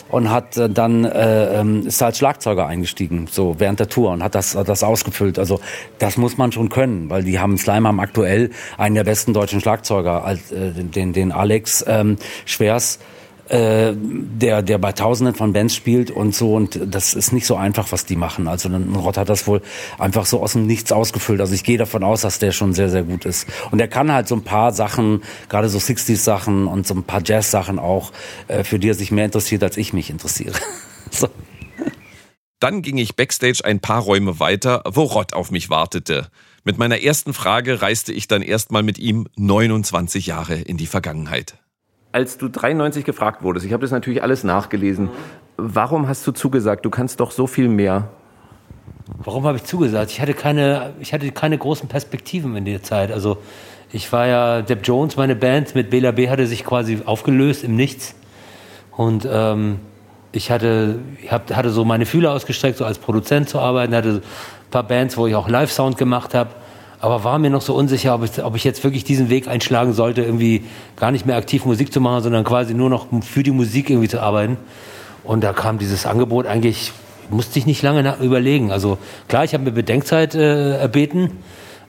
und 0.09 0.31
hat 0.31 0.55
äh, 0.55 0.69
dann 0.69 1.03
äh, 1.03 1.59
ähm, 1.59 1.85
ist 1.85 2.01
als 2.01 2.17
Schlagzeuger 2.17 2.67
eingestiegen, 2.67 3.27
so 3.29 3.55
während 3.59 3.79
der 3.79 3.89
Tour 3.89 4.11
und 4.11 4.23
hat 4.23 4.33
das 4.33 4.53
das 4.65 4.83
ausgefüllt. 4.83 5.39
Also 5.39 5.59
das 5.99 6.15
muss 6.15 6.37
man 6.37 6.53
schon 6.53 6.69
können, 6.69 7.09
weil 7.09 7.23
die 7.23 7.39
haben 7.39 7.57
Slime 7.57 7.87
haben 7.87 7.99
aktuell 7.99 8.51
einen 8.77 8.95
der 8.95 9.03
besten 9.03 9.33
deutschen 9.33 9.59
Schlagzeuger, 9.59 10.23
als, 10.23 10.51
äh, 10.51 10.71
den 10.71 11.11
den 11.11 11.31
Alex 11.33 11.83
ähm, 11.87 12.15
Schwers, 12.45 12.99
äh, 13.47 13.93
der, 13.95 14.63
der 14.63 14.77
bei 14.79 14.91
Tausenden 14.91 15.35
von 15.35 15.53
Bands 15.53 15.75
spielt 15.75 16.09
und 16.09 16.33
so. 16.33 16.55
Und 16.55 16.79
das 16.83 17.13
ist 17.13 17.31
nicht 17.31 17.45
so 17.45 17.55
einfach, 17.55 17.91
was 17.91 18.05
die 18.05 18.15
machen. 18.15 18.47
Also 18.47 18.69
ein 18.69 18.95
Rott 18.95 19.17
hat 19.17 19.29
das 19.29 19.45
wohl 19.45 19.61
einfach 19.99 20.25
so 20.25 20.41
aus 20.41 20.53
dem 20.53 20.65
Nichts 20.65 20.91
ausgefüllt. 20.91 21.39
Also 21.39 21.53
ich 21.53 21.63
gehe 21.63 21.77
davon 21.77 22.03
aus, 22.03 22.21
dass 22.21 22.39
der 22.39 22.51
schon 22.51 22.73
sehr, 22.73 22.89
sehr 22.89 23.03
gut 23.03 23.25
ist. 23.25 23.47
Und 23.71 23.79
er 23.79 23.87
kann 23.87 24.11
halt 24.11 24.27
so 24.27 24.35
ein 24.35 24.43
paar 24.43 24.71
Sachen, 24.71 25.21
gerade 25.49 25.69
so 25.69 25.77
60s-Sachen 25.77 26.67
und 26.67 26.87
so 26.87 26.95
ein 26.95 27.03
paar 27.03 27.21
Jazz-Sachen 27.23 27.77
auch, 27.77 28.11
äh, 28.47 28.63
für 28.63 28.79
die 28.79 28.89
er 28.89 28.95
sich 28.95 29.11
mehr 29.11 29.25
interessiert, 29.25 29.63
als 29.63 29.77
ich 29.77 29.93
mich 29.93 30.09
interessiere. 30.09 30.55
so. 31.11 31.27
Dann 32.59 32.81
ging 32.81 32.97
ich 32.97 33.15
backstage 33.15 33.63
ein 33.63 33.79
paar 33.79 34.01
Räume 34.01 34.39
weiter, 34.39 34.81
wo 34.87 35.03
Rott 35.03 35.33
auf 35.33 35.51
mich 35.51 35.69
wartete. 35.69 36.29
Mit 36.63 36.79
meiner 36.79 37.01
ersten 37.01 37.35
Frage 37.35 37.83
reiste 37.83 38.11
ich 38.11 38.27
dann 38.27 38.41
erstmal 38.41 38.81
mit 38.81 38.97
ihm 38.97 39.27
29 39.35 40.25
Jahre 40.25 40.55
in 40.55 40.77
die 40.77 40.87
Vergangenheit 40.87 41.59
als 42.15 42.37
du 42.37 42.47
93 42.47 43.03
gefragt 43.03 43.43
wurdest, 43.43 43.65
ich 43.65 43.73
habe 43.73 43.81
das 43.81 43.91
natürlich 43.91 44.23
alles 44.23 44.45
nachgelesen, 44.45 45.09
warum 45.57 46.07
hast 46.07 46.25
du 46.25 46.31
zugesagt? 46.31 46.85
Du 46.85 46.89
kannst 46.89 47.19
doch 47.19 47.29
so 47.29 47.45
viel 47.45 47.67
mehr. 47.67 48.07
Warum 49.17 49.45
habe 49.45 49.57
ich 49.57 49.65
zugesagt? 49.65 50.11
Ich 50.11 50.21
hatte 50.21 50.33
keine, 50.33 50.93
ich 51.01 51.13
hatte 51.13 51.29
keine 51.31 51.57
großen 51.57 51.89
Perspektiven 51.89 52.55
in 52.55 52.63
der 52.63 52.81
Zeit. 52.81 53.11
Also 53.11 53.37
ich 53.91 54.11
war 54.13 54.27
ja 54.27 54.61
Depp 54.61 54.87
Jones, 54.87 55.17
meine 55.17 55.35
Band 55.35 55.75
mit 55.75 55.89
Bela 55.89 56.11
B 56.11 56.29
hatte 56.29 56.47
sich 56.47 56.63
quasi 56.63 57.01
aufgelöst 57.05 57.65
im 57.65 57.75
Nichts 57.75 58.15
und 58.91 59.27
ähm, 59.29 59.79
ich 60.31 60.51
hatte, 60.51 60.99
ich 61.21 61.31
hab, 61.33 61.53
hatte 61.53 61.69
so 61.69 61.83
meine 61.83 62.05
Fühler 62.05 62.31
ausgestreckt, 62.31 62.77
so 62.77 62.85
als 62.85 62.97
Produzent 62.97 63.49
zu 63.49 63.59
arbeiten, 63.59 63.93
hatte 63.93 64.21
ein 64.21 64.71
paar 64.71 64.83
Bands, 64.83 65.17
wo 65.17 65.27
ich 65.27 65.35
auch 65.35 65.49
Live-Sound 65.49 65.97
gemacht 65.97 66.33
habe 66.33 66.51
aber 67.05 67.23
war 67.23 67.37
mir 67.37 67.51
noch 67.51 67.61
so 67.61 67.75
unsicher, 67.75 68.15
ob 68.15 68.23
ich, 68.23 68.43
ob 68.43 68.55
ich 68.55 68.63
jetzt 68.63 68.83
wirklich 68.83 69.03
diesen 69.03 69.29
Weg 69.29 69.47
einschlagen 69.47 69.93
sollte, 69.93 70.23
irgendwie 70.23 70.63
gar 70.95 71.11
nicht 71.11 71.27
mehr 71.27 71.35
aktiv 71.35 71.63
Musik 71.63 71.93
zu 71.93 72.01
machen, 72.01 72.23
sondern 72.23 72.43
quasi 72.43 72.73
nur 72.73 72.89
noch 72.89 73.05
für 73.21 73.43
die 73.43 73.51
Musik 73.51 73.91
irgendwie 73.91 74.07
zu 74.07 74.19
arbeiten. 74.19 74.57
Und 75.23 75.43
da 75.43 75.53
kam 75.53 75.77
dieses 75.77 76.07
Angebot 76.07 76.47
eigentlich, 76.47 76.93
musste 77.29 77.59
ich 77.59 77.67
nicht 77.67 77.83
lange 77.83 78.15
überlegen. 78.21 78.71
Also 78.71 78.97
klar, 79.27 79.43
ich 79.43 79.53
habe 79.53 79.65
mir 79.65 79.71
Bedenkzeit 79.71 80.33
äh, 80.33 80.79
erbeten, 80.79 81.29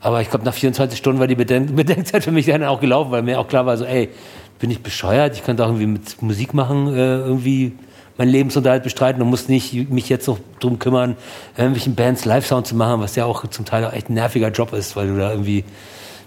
aber 0.01 0.21
ich 0.21 0.29
glaube, 0.29 0.45
nach 0.45 0.53
24 0.53 0.99
Stunden 0.99 1.19
war 1.19 1.25
die 1.25 1.33
Beden 1.33 1.75
Bedenkzeit 1.75 2.23
für 2.23 2.31
mich 2.31 2.45
dann 2.45 2.63
auch 2.63 2.79
gelaufen, 2.79 3.09
weil 3.09 3.23
mir 3.23 3.39
auch 3.39 3.47
klar 3.47 3.65
war, 3.65 3.75
so, 3.75 3.85
ey, 3.85 4.09
bin 4.59 4.69
ich 4.69 4.83
bescheuert, 4.83 5.33
ich 5.33 5.43
könnte 5.43 5.63
auch 5.63 5.69
irgendwie 5.69 5.87
mit 5.87 6.21
Musik 6.21 6.53
machen, 6.53 6.93
äh, 6.93 7.17
irgendwie 7.21 7.71
meinen 8.17 8.29
Lebensunterhalt 8.29 8.83
bestreiten 8.83 9.21
und 9.21 9.29
muss 9.29 9.47
nicht 9.47 9.89
mich 9.89 10.09
jetzt 10.09 10.27
noch 10.27 10.39
drum 10.59 10.79
kümmern, 10.79 11.15
irgendwelchen 11.57 11.95
Bands 11.95 12.25
Live-Sound 12.25 12.67
zu 12.67 12.75
machen, 12.75 13.01
was 13.01 13.15
ja 13.15 13.25
auch 13.25 13.47
zum 13.47 13.65
Teil 13.65 13.85
auch 13.85 13.93
echt 13.93 14.09
ein 14.09 14.13
nerviger 14.13 14.49
Job 14.49 14.73
ist, 14.73 14.95
weil 14.95 15.07
du 15.07 15.17
da 15.17 15.31
irgendwie, 15.31 15.63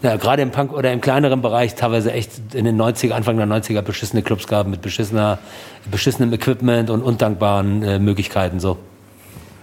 na, 0.02 0.16
gerade 0.16 0.42
im 0.42 0.50
Punk 0.50 0.72
oder 0.72 0.92
im 0.92 1.00
kleineren 1.00 1.42
Bereich 1.42 1.74
teilweise 1.74 2.12
echt 2.12 2.54
in 2.54 2.64
den 2.64 2.80
90er, 2.80 3.12
Anfang 3.12 3.36
der 3.36 3.46
90er 3.46 3.82
beschissene 3.82 4.22
Clubs 4.22 4.46
gab 4.46 4.66
mit 4.66 4.82
beschissener, 4.82 5.38
beschissenem 5.90 6.32
Equipment 6.32 6.90
und 6.90 7.02
undankbaren 7.02 7.82
äh, 7.82 7.98
Möglichkeiten, 7.98 8.60
so. 8.60 8.78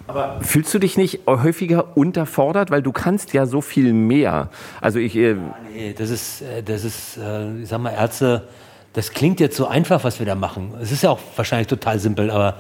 Aber 0.08 0.40
fühlst 0.42 0.74
du 0.74 0.80
dich 0.80 0.98
nicht 0.98 1.28
häufiger 1.28 1.98
unterfordert, 1.98 2.72
weil 2.72 2.82
du 2.82 2.94
kannst 2.94 3.34
ja 3.34 3.46
so 3.46 3.60
viel 3.60 3.92
mehr? 3.92 4.50
Also 4.80 5.00
ich. 5.00 5.16
Äh 5.18 5.36
nee, 5.74 5.94
das 5.98 6.10
ist, 6.10 6.42
äh, 6.42 6.64
das 6.64 6.86
ist, 6.86 7.18
äh, 7.18 7.62
ich 7.62 7.68
sag 7.68 7.82
mal, 7.82 7.92
Ärzte 7.92 8.48
das 8.94 9.12
klingt 9.12 9.40
jetzt 9.40 9.58
so 9.58 9.68
einfach, 9.68 10.04
was 10.04 10.20
wir 10.20 10.26
da 10.26 10.36
machen. 10.36 10.74
Es 10.82 10.92
ist 10.92 11.04
ja 11.04 11.12
auch 11.12 11.20
wahrscheinlich 11.36 11.68
total 11.68 12.00
simpel, 12.00 12.32
aber 12.32 12.56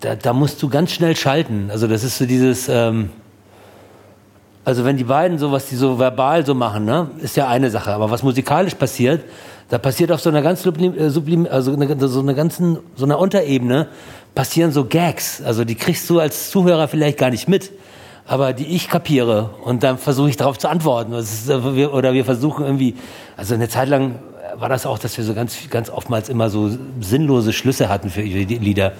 da, 0.00 0.16
da 0.16 0.32
musst 0.32 0.62
du 0.62 0.68
ganz 0.68 0.92
schnell 0.92 1.16
schalten. 1.16 1.68
Also 1.70 1.86
das 1.86 2.04
ist 2.04 2.18
so 2.18 2.26
dieses, 2.26 2.68
ähm, 2.68 3.10
also 4.64 4.84
wenn 4.84 4.96
die 4.96 5.04
beiden 5.04 5.38
so, 5.38 5.52
was 5.52 5.66
die 5.66 5.76
so 5.76 5.98
verbal 5.98 6.46
so 6.46 6.54
machen, 6.54 6.84
ne, 6.84 7.10
ist 7.18 7.36
ja 7.36 7.48
eine 7.48 7.70
Sache. 7.70 7.92
Aber 7.92 8.10
was 8.10 8.22
musikalisch 8.22 8.74
passiert, 8.74 9.24
da 9.68 9.78
passiert 9.78 10.12
auf 10.12 10.20
so 10.20 10.30
einer 10.30 10.42
ganz 10.42 10.62
sublim, 10.62 10.96
äh, 10.96 11.48
also 11.48 11.72
eine, 11.72 12.08
so 12.08 12.20
einer 12.20 12.34
ganzen, 12.34 12.78
so 12.96 13.04
einer 13.04 13.18
Unterebene 13.18 13.88
passieren 14.34 14.72
so 14.72 14.84
Gags. 14.84 15.42
Also 15.42 15.64
die 15.64 15.74
kriegst 15.74 16.08
du 16.08 16.18
als 16.18 16.50
Zuhörer 16.50 16.88
vielleicht 16.88 17.18
gar 17.18 17.30
nicht 17.30 17.48
mit 17.48 17.72
aber 18.26 18.52
die 18.52 18.66
ich 18.66 18.88
kapiere 18.88 19.50
und 19.64 19.82
dann 19.82 19.98
versuche 19.98 20.28
ich 20.30 20.36
darauf 20.36 20.58
zu 20.58 20.68
antworten. 20.68 21.12
Ist, 21.12 21.48
äh, 21.48 21.54
oder 21.54 22.12
wir 22.12 22.24
versuchen 22.24 22.64
irgendwie, 22.64 22.94
also 23.36 23.54
eine 23.54 23.68
Zeit 23.68 23.88
lang 23.88 24.20
war 24.56 24.68
das 24.68 24.86
auch, 24.86 24.98
dass 24.98 25.16
wir 25.16 25.24
so 25.24 25.34
ganz, 25.34 25.56
ganz 25.70 25.90
oftmals 25.90 26.28
immer 26.28 26.50
so 26.50 26.70
sinnlose 27.00 27.52
Schlüsse 27.52 27.88
hatten 27.88 28.10
für 28.10 28.22
die 28.22 28.44
Lieder. 28.44 28.92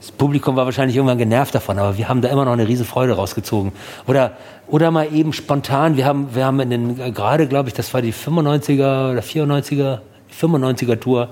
Das 0.00 0.12
Publikum 0.12 0.56
war 0.56 0.66
wahrscheinlich 0.66 0.96
irgendwann 0.96 1.18
genervt 1.18 1.54
davon, 1.54 1.78
aber 1.78 1.96
wir 1.96 2.08
haben 2.08 2.20
da 2.20 2.28
immer 2.28 2.44
noch 2.44 2.52
eine 2.52 2.68
riesen 2.68 2.86
Freude 2.86 3.14
rausgezogen. 3.14 3.72
Oder, 4.06 4.32
oder 4.68 4.90
mal 4.90 5.12
eben 5.12 5.32
spontan, 5.32 5.96
wir 5.96 6.04
haben, 6.04 6.34
wir 6.34 6.44
haben 6.44 6.60
in 6.60 6.70
den, 6.70 7.14
gerade 7.14 7.46
glaube 7.46 7.68
ich, 7.68 7.74
das 7.74 7.92
war 7.94 8.02
die 8.02 8.12
95er 8.12 9.12
oder 9.12 9.20
94er, 9.20 10.00
95er 10.40 11.00
Tour, 11.00 11.28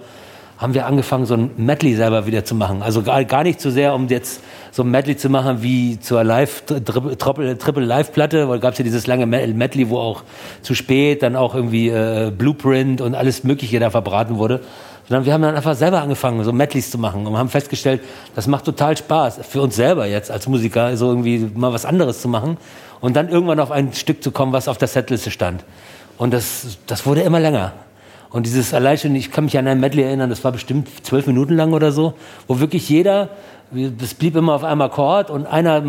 haben 0.58 0.74
wir 0.74 0.86
angefangen, 0.86 1.26
so 1.26 1.34
ein 1.34 1.50
Medley 1.56 1.94
selber 1.94 2.26
wieder 2.26 2.44
zu 2.44 2.54
machen. 2.54 2.82
Also 2.82 3.02
gar, 3.02 3.24
gar 3.24 3.42
nicht 3.42 3.60
so 3.60 3.70
sehr, 3.70 3.94
um 3.94 4.08
jetzt 4.08 4.40
so 4.70 4.82
ein 4.82 4.90
Medley 4.90 5.16
zu 5.16 5.28
machen 5.28 5.62
wie 5.62 5.98
zur 5.98 6.22
Live, 6.22 6.62
Triple, 6.66 7.58
Triple 7.58 7.84
Live-Platte, 7.84 8.48
weil 8.48 8.60
gab 8.60 8.72
es 8.72 8.78
ja 8.78 8.84
dieses 8.84 9.06
lange 9.06 9.26
Medley, 9.26 9.90
wo 9.90 9.98
auch 9.98 10.22
zu 10.62 10.74
spät 10.74 11.22
dann 11.22 11.36
auch 11.36 11.54
irgendwie 11.54 11.88
äh, 11.88 12.30
Blueprint 12.36 13.00
und 13.00 13.14
alles 13.14 13.44
Mögliche 13.44 13.80
da 13.80 13.90
verbraten 13.90 14.36
wurde. 14.36 14.60
Sondern 15.08 15.26
wir 15.26 15.32
haben 15.34 15.42
dann 15.42 15.54
einfach 15.54 15.74
selber 15.74 16.00
angefangen, 16.00 16.42
so 16.44 16.52
Medleys 16.52 16.90
zu 16.90 16.98
machen 16.98 17.26
und 17.26 17.36
haben 17.36 17.50
festgestellt, 17.50 18.00
das 18.34 18.46
macht 18.46 18.64
total 18.64 18.96
Spaß 18.96 19.40
für 19.48 19.60
uns 19.60 19.76
selber 19.76 20.06
jetzt 20.06 20.30
als 20.30 20.48
Musiker, 20.48 20.96
so 20.96 21.08
irgendwie 21.08 21.50
mal 21.54 21.72
was 21.72 21.84
anderes 21.84 22.22
zu 22.22 22.28
machen 22.28 22.56
und 23.00 23.14
dann 23.14 23.28
irgendwann 23.28 23.60
auf 23.60 23.70
ein 23.70 23.92
Stück 23.92 24.22
zu 24.22 24.30
kommen, 24.30 24.52
was 24.52 24.66
auf 24.66 24.78
der 24.78 24.88
Setliste 24.88 25.30
stand. 25.30 25.62
Und 26.16 26.32
das, 26.32 26.78
das 26.86 27.04
wurde 27.04 27.20
immer 27.20 27.40
länger. 27.40 27.72
Und 28.34 28.46
dieses 28.46 28.74
allein 28.74 28.98
schon, 28.98 29.14
ich 29.14 29.30
kann 29.30 29.44
mich 29.44 29.56
an 29.58 29.68
ein 29.68 29.78
Medley 29.78 30.02
erinnern, 30.02 30.28
das 30.28 30.42
war 30.42 30.50
bestimmt 30.50 30.88
zwölf 31.06 31.28
Minuten 31.28 31.54
lang 31.54 31.72
oder 31.72 31.92
so, 31.92 32.14
wo 32.48 32.58
wirklich 32.58 32.88
jeder, 32.88 33.28
das 33.70 34.14
blieb 34.14 34.34
immer 34.34 34.54
auf 34.54 34.64
einem 34.64 34.80
Akkord 34.80 35.30
und 35.30 35.46
einer 35.46 35.84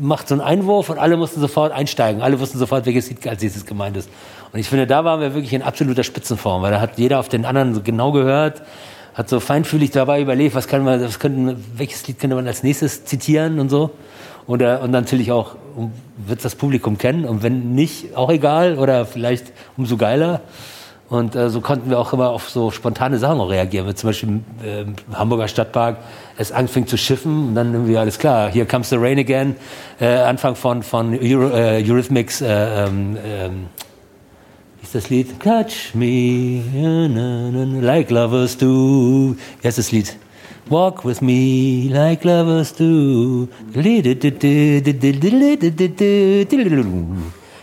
macht 0.00 0.28
so 0.28 0.34
einen 0.34 0.40
Einwurf 0.40 0.88
und 0.88 0.98
alle 0.98 1.18
mussten 1.18 1.40
sofort 1.40 1.70
einsteigen. 1.72 2.22
Alle 2.22 2.40
wussten 2.40 2.58
sofort, 2.58 2.86
welches 2.86 3.10
Lied 3.10 3.28
als 3.28 3.42
nächstes 3.42 3.66
gemeint 3.66 3.98
ist. 3.98 4.08
Und 4.50 4.60
ich 4.60 4.66
finde, 4.66 4.86
da 4.86 5.04
waren 5.04 5.20
wir 5.20 5.34
wirklich 5.34 5.52
in 5.52 5.60
absoluter 5.60 6.04
Spitzenform, 6.04 6.62
weil 6.62 6.70
da 6.70 6.80
hat 6.80 6.96
jeder 6.96 7.18
auf 7.20 7.28
den 7.28 7.44
anderen 7.44 7.74
so 7.74 7.82
genau 7.82 8.12
gehört, 8.12 8.62
hat 9.12 9.28
so 9.28 9.38
feinfühlig 9.38 9.90
dabei 9.90 10.22
überlegt, 10.22 10.54
was 10.54 10.68
kann 10.68 10.82
man, 10.84 11.02
was 11.02 11.18
könnte, 11.18 11.58
welches 11.76 12.06
Lied 12.06 12.18
könnte 12.18 12.34
man 12.34 12.46
als 12.46 12.62
nächstes 12.62 13.04
zitieren 13.04 13.60
und 13.60 13.68
so. 13.68 13.90
Oder, 14.46 14.80
und 14.80 14.90
natürlich 14.90 15.30
auch, 15.30 15.56
wird 16.16 16.42
das 16.46 16.54
Publikum 16.54 16.96
kennen 16.96 17.26
und 17.26 17.42
wenn 17.42 17.74
nicht, 17.74 18.16
auch 18.16 18.30
egal 18.30 18.78
oder 18.78 19.04
vielleicht 19.04 19.52
umso 19.76 19.98
geiler. 19.98 20.40
Und 21.12 21.36
äh, 21.36 21.50
so 21.50 21.60
konnten 21.60 21.90
wir 21.90 21.98
auch 21.98 22.14
immer 22.14 22.30
auf 22.30 22.48
so 22.48 22.70
spontane 22.70 23.18
Sachen 23.18 23.38
reagieren. 23.42 23.86
Wenn 23.86 23.94
zum 23.94 24.08
Beispiel 24.08 24.28
im 24.30 24.44
äh, 24.64 24.86
Hamburger 25.14 25.46
Stadtpark 25.46 25.98
es 26.38 26.52
anfing 26.52 26.86
zu 26.86 26.96
schiffen 26.96 27.48
und 27.48 27.54
dann 27.54 27.74
irgendwie 27.74 27.98
alles 27.98 28.18
klar, 28.18 28.50
hier 28.50 28.64
comes 28.64 28.88
the 28.88 28.96
rain 28.96 29.18
again, 29.18 29.56
äh, 30.00 30.06
Anfang 30.06 30.54
von, 30.54 30.82
von 30.82 31.12
Euro, 31.12 31.54
äh, 31.54 31.84
Eurythmics, 31.86 32.40
äh, 32.40 32.46
ähm, 32.86 33.18
ähm, 33.22 33.66
wie 34.80 34.84
ist 34.84 34.94
das 34.94 35.10
Lied? 35.10 35.38
Touch 35.38 35.94
me, 35.94 36.62
like 37.82 38.10
lovers 38.10 38.56
do. 38.56 39.36
Wie 39.60 39.68
heißt 39.68 39.76
das 39.76 39.92
Lied? 39.92 40.16
Walk 40.70 41.04
with 41.04 41.20
me 41.20 41.90
like 41.92 42.24
lovers 42.24 42.74
do. 42.74 43.48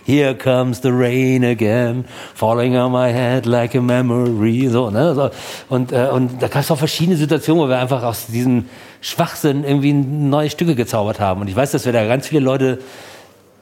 Here 0.10 0.34
comes 0.34 0.82
the 0.82 0.92
rain 0.92 1.44
again, 1.44 2.04
falling 2.34 2.75
on 2.75 2.92
my 2.92 3.13
head 3.13 3.46
like 3.46 3.75
a 3.75 3.82
memory. 3.82 4.68
So, 4.68 4.89
ne? 4.89 5.13
So. 5.13 5.30
Und, 5.70 5.92
äh, 5.92 6.08
und 6.12 6.42
da 6.42 6.48
gab 6.48 6.63
es 6.63 6.72
auch 6.72 6.80
verschiedene 6.80 7.16
Situationen, 7.16 7.62
wo 7.62 7.70
wir 7.70 7.78
einfach 7.78 8.01
aus 8.01 8.25
diesem 8.25 8.66
Schwachsinn 9.01 9.63
irgendwie 9.63 9.94
neue 9.94 10.50
Stücke 10.50 10.74
gezaubert 10.74 11.20
haben. 11.20 11.42
Und 11.42 11.48
ich 11.48 11.56
weiß, 11.56 11.70
dass 11.74 11.86
wir 11.86 11.94
da 11.94 12.08
ganz 12.08 12.28
viele 12.28 12.42
Leute, 12.42 12.80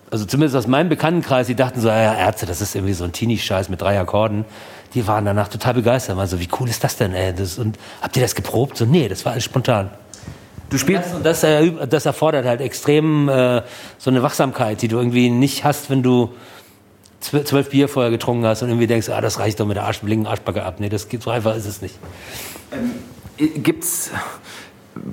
also 0.10 0.24
zumindest 0.24 0.56
aus 0.56 0.68
meinem 0.68 0.88
Bekanntenkreis, 0.88 1.48
die 1.48 1.56
dachten 1.56 1.82
so, 1.82 1.89
ja, 1.89 2.16
Ärzte, 2.16 2.46
das 2.46 2.62
ist 2.62 2.75
irgendwie 2.75 2.94
so 2.94 3.04
ein 3.04 3.12
Teenie-Scheiß 3.12 3.68
mit 3.68 3.82
drei 3.82 4.00
Akkorden. 4.00 4.46
Die 4.94 5.06
waren 5.06 5.25
danach 5.25 5.50
total 5.50 5.74
begeistert. 5.74 6.18
Also, 6.18 6.39
wie 6.39 6.48
cool 6.62 6.70
ist 6.70 6.82
das 6.82 6.96
denn, 6.96 7.13
ey? 7.13 7.34
Das, 7.34 7.60
und 7.60 7.77
habt 8.01 8.16
ihr 8.16 8.22
das 8.22 8.36
geprobt? 8.36 8.77
So, 8.77 8.86
nee, 8.86 9.10
das 9.10 9.25
war 9.25 9.34
alles 9.34 9.44
spontan. 9.44 9.89
Du 10.70 10.78
spielst 10.78 11.14
und 11.14 11.26
das, 11.26 11.42
das, 11.42 11.66
das 11.90 12.06
erfordert 12.06 12.46
halt 12.46 12.62
extrem 12.62 13.30
äh, 13.30 13.62
so 13.98 14.10
eine 14.10 14.22
Wachsamkeit, 14.22 14.82
die 14.82 14.88
du 14.88 14.98
irgendwie 14.98 15.30
nicht 15.30 15.64
hast, 15.64 15.90
wenn 15.90 16.04
du 16.04 16.34
zwölf 17.22 17.70
Bier 17.70 17.88
vorher 17.88 18.12
getrunken 18.12 18.46
hast 18.46 18.62
und 18.62 18.70
irgendwie 18.70 18.88
denkst, 18.88 19.10
ah, 19.10 19.22
das 19.22 19.40
reicht 19.40 19.60
doch 19.60 19.66
mit 19.66 19.78
der 19.78 19.86
Arsch, 19.86 20.02
linken 20.04 20.28
Arschbacke 20.28 20.64
ab. 20.64 20.76
Nee, 20.80 20.90
das 20.90 21.08
so 21.20 21.30
einfach 21.30 21.56
ist 21.56 21.66
es 21.66 21.82
nicht. 21.82 21.96
Ähm, 22.72 23.64
gibt's 23.64 24.12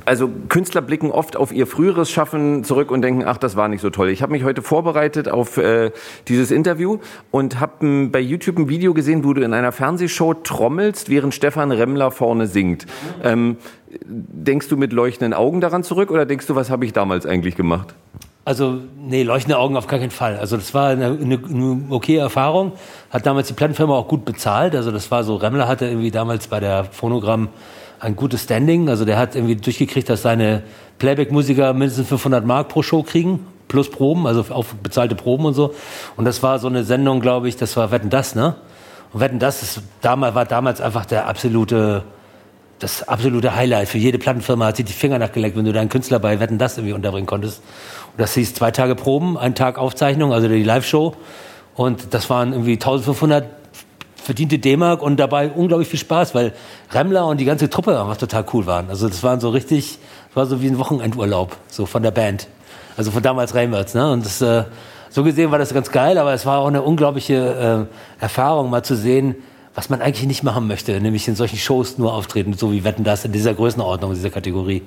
also 0.04 0.30
Künstler 0.48 0.82
blicken 0.82 1.10
oft 1.10 1.36
auf 1.36 1.52
ihr 1.52 1.66
früheres 1.66 2.10
Schaffen 2.10 2.64
zurück 2.64 2.90
und 2.90 3.02
denken, 3.02 3.24
ach, 3.26 3.38
das 3.38 3.56
war 3.56 3.68
nicht 3.68 3.80
so 3.80 3.90
toll. 3.90 4.08
Ich 4.08 4.22
habe 4.22 4.32
mich 4.32 4.44
heute 4.44 4.62
vorbereitet 4.62 5.28
auf 5.28 5.56
äh, 5.56 5.90
dieses 6.28 6.50
Interview 6.50 6.98
und 7.30 7.60
habe 7.60 8.08
bei 8.08 8.20
YouTube 8.20 8.58
ein 8.58 8.68
Video 8.68 8.94
gesehen, 8.94 9.24
wo 9.24 9.32
du 9.32 9.42
in 9.42 9.52
einer 9.54 9.72
Fernsehshow 9.72 10.34
trommelst, 10.34 11.08
während 11.08 11.34
Stefan 11.34 11.72
Remmler 11.72 12.10
vorne 12.10 12.46
singt. 12.46 12.86
Ähm, 13.22 13.56
denkst 14.06 14.68
du 14.68 14.76
mit 14.76 14.92
leuchtenden 14.92 15.34
Augen 15.34 15.60
daran 15.60 15.82
zurück 15.82 16.10
oder 16.10 16.26
denkst 16.26 16.46
du, 16.46 16.54
was 16.54 16.70
habe 16.70 16.84
ich 16.84 16.92
damals 16.92 17.26
eigentlich 17.26 17.56
gemacht? 17.56 17.94
Also, 18.46 18.80
nee, 18.98 19.22
leuchtende 19.22 19.56
Augen 19.56 19.74
auf 19.76 19.86
gar 19.86 19.98
keinen 19.98 20.10
Fall. 20.10 20.36
Also, 20.36 20.56
das 20.56 20.74
war 20.74 20.88
eine, 20.90 21.06
eine, 21.06 21.38
eine 21.38 21.80
okay 21.88 22.16
Erfahrung. 22.16 22.72
Hat 23.08 23.24
damals 23.24 23.48
die 23.48 23.54
Plattenfirma 23.54 23.94
auch 23.94 24.06
gut 24.06 24.26
bezahlt. 24.26 24.76
Also, 24.76 24.90
das 24.90 25.10
war 25.10 25.24
so, 25.24 25.36
Remmler 25.36 25.66
hatte 25.66 25.86
irgendwie 25.86 26.10
damals 26.10 26.48
bei 26.48 26.60
der 26.60 26.84
Phonogramm 26.84 27.48
ein 28.04 28.16
gutes 28.16 28.42
Standing. 28.44 28.88
Also 28.88 29.04
der 29.04 29.18
hat 29.18 29.34
irgendwie 29.34 29.56
durchgekriegt, 29.56 30.08
dass 30.08 30.22
seine 30.22 30.62
Playback-Musiker 30.98 31.72
mindestens 31.72 32.08
500 32.08 32.44
Mark 32.44 32.68
pro 32.68 32.82
Show 32.82 33.02
kriegen, 33.02 33.46
plus 33.66 33.90
Proben, 33.90 34.26
also 34.26 34.44
auf 34.50 34.74
bezahlte 34.76 35.14
Proben 35.14 35.46
und 35.46 35.54
so. 35.54 35.74
Und 36.16 36.26
das 36.26 36.42
war 36.42 36.58
so 36.58 36.68
eine 36.68 36.84
Sendung, 36.84 37.20
glaube 37.20 37.48
ich, 37.48 37.56
das 37.56 37.76
war 37.76 37.90
Wetten 37.90 38.10
das, 38.10 38.34
ne? 38.34 38.56
Und 39.12 39.20
Wetten 39.20 39.38
das 39.38 39.62
ist, 39.62 39.80
damals, 40.02 40.34
war 40.34 40.44
damals 40.44 40.80
einfach 40.80 41.06
der 41.06 41.26
absolute, 41.26 42.04
das 42.78 43.08
absolute 43.08 43.54
Highlight. 43.54 43.88
Für 43.88 43.98
jede 43.98 44.18
Plattenfirma 44.18 44.66
hat 44.66 44.76
sich 44.76 44.84
die 44.84 44.92
Finger 44.92 45.18
nachgeleckt, 45.18 45.56
wenn 45.56 45.64
du 45.64 45.72
deinen 45.72 45.88
Künstler 45.88 46.18
bei 46.18 46.40
Wetten 46.40 46.58
das 46.58 46.76
irgendwie 46.76 46.94
unterbringen 46.94 47.26
konntest. 47.26 47.62
Und 48.12 48.20
das 48.20 48.34
hieß 48.34 48.54
zwei 48.54 48.70
Tage 48.70 48.96
Proben, 48.96 49.38
ein 49.38 49.54
Tag 49.54 49.78
Aufzeichnung, 49.78 50.32
also 50.32 50.48
die 50.48 50.62
Live-Show. 50.62 51.14
Und 51.74 52.12
das 52.12 52.28
waren 52.28 52.52
irgendwie 52.52 52.74
1500 52.74 53.63
verdiente 54.24 54.58
D-Mark 54.58 55.02
und 55.02 55.18
dabei 55.18 55.50
unglaublich 55.50 55.88
viel 55.88 55.98
Spaß, 55.98 56.34
weil 56.34 56.54
Remmler 56.92 57.26
und 57.26 57.38
die 57.38 57.44
ganze 57.44 57.68
Truppe 57.68 58.00
einfach 58.00 58.16
total 58.16 58.44
cool 58.54 58.64
waren. 58.64 58.88
Also 58.88 59.06
das 59.06 59.22
waren 59.22 59.38
so 59.38 59.50
richtig, 59.50 59.98
das 60.28 60.36
war 60.36 60.46
so 60.46 60.62
wie 60.62 60.66
ein 60.68 60.78
Wochenendurlaub, 60.78 61.56
so 61.68 61.84
von 61.84 62.02
der 62.02 62.10
Band. 62.10 62.48
Also 62.96 63.10
von 63.10 63.22
damals 63.22 63.54
Reimers, 63.54 63.94
ne? 63.94 64.10
Und 64.10 64.24
das, 64.24 64.40
äh, 64.40 64.64
so 65.10 65.22
gesehen 65.24 65.50
war 65.50 65.58
das 65.58 65.74
ganz 65.74 65.90
geil, 65.90 66.16
aber 66.16 66.32
es 66.32 66.46
war 66.46 66.60
auch 66.60 66.68
eine 66.68 66.82
unglaubliche 66.82 67.88
äh, 68.18 68.22
Erfahrung, 68.22 68.70
mal 68.70 68.82
zu 68.82 68.96
sehen, 68.96 69.36
was 69.74 69.90
man 69.90 70.00
eigentlich 70.00 70.26
nicht 70.26 70.42
machen 70.42 70.66
möchte, 70.66 70.98
nämlich 71.00 71.28
in 71.28 71.36
solchen 71.36 71.58
Shows 71.58 71.98
nur 71.98 72.14
auftreten, 72.14 72.54
so 72.54 72.72
wie 72.72 72.82
Wetten 72.82 73.04
das 73.04 73.24
in 73.24 73.32
dieser 73.32 73.52
Größenordnung, 73.52 74.12
in 74.12 74.16
dieser 74.16 74.30
Kategorie. 74.30 74.82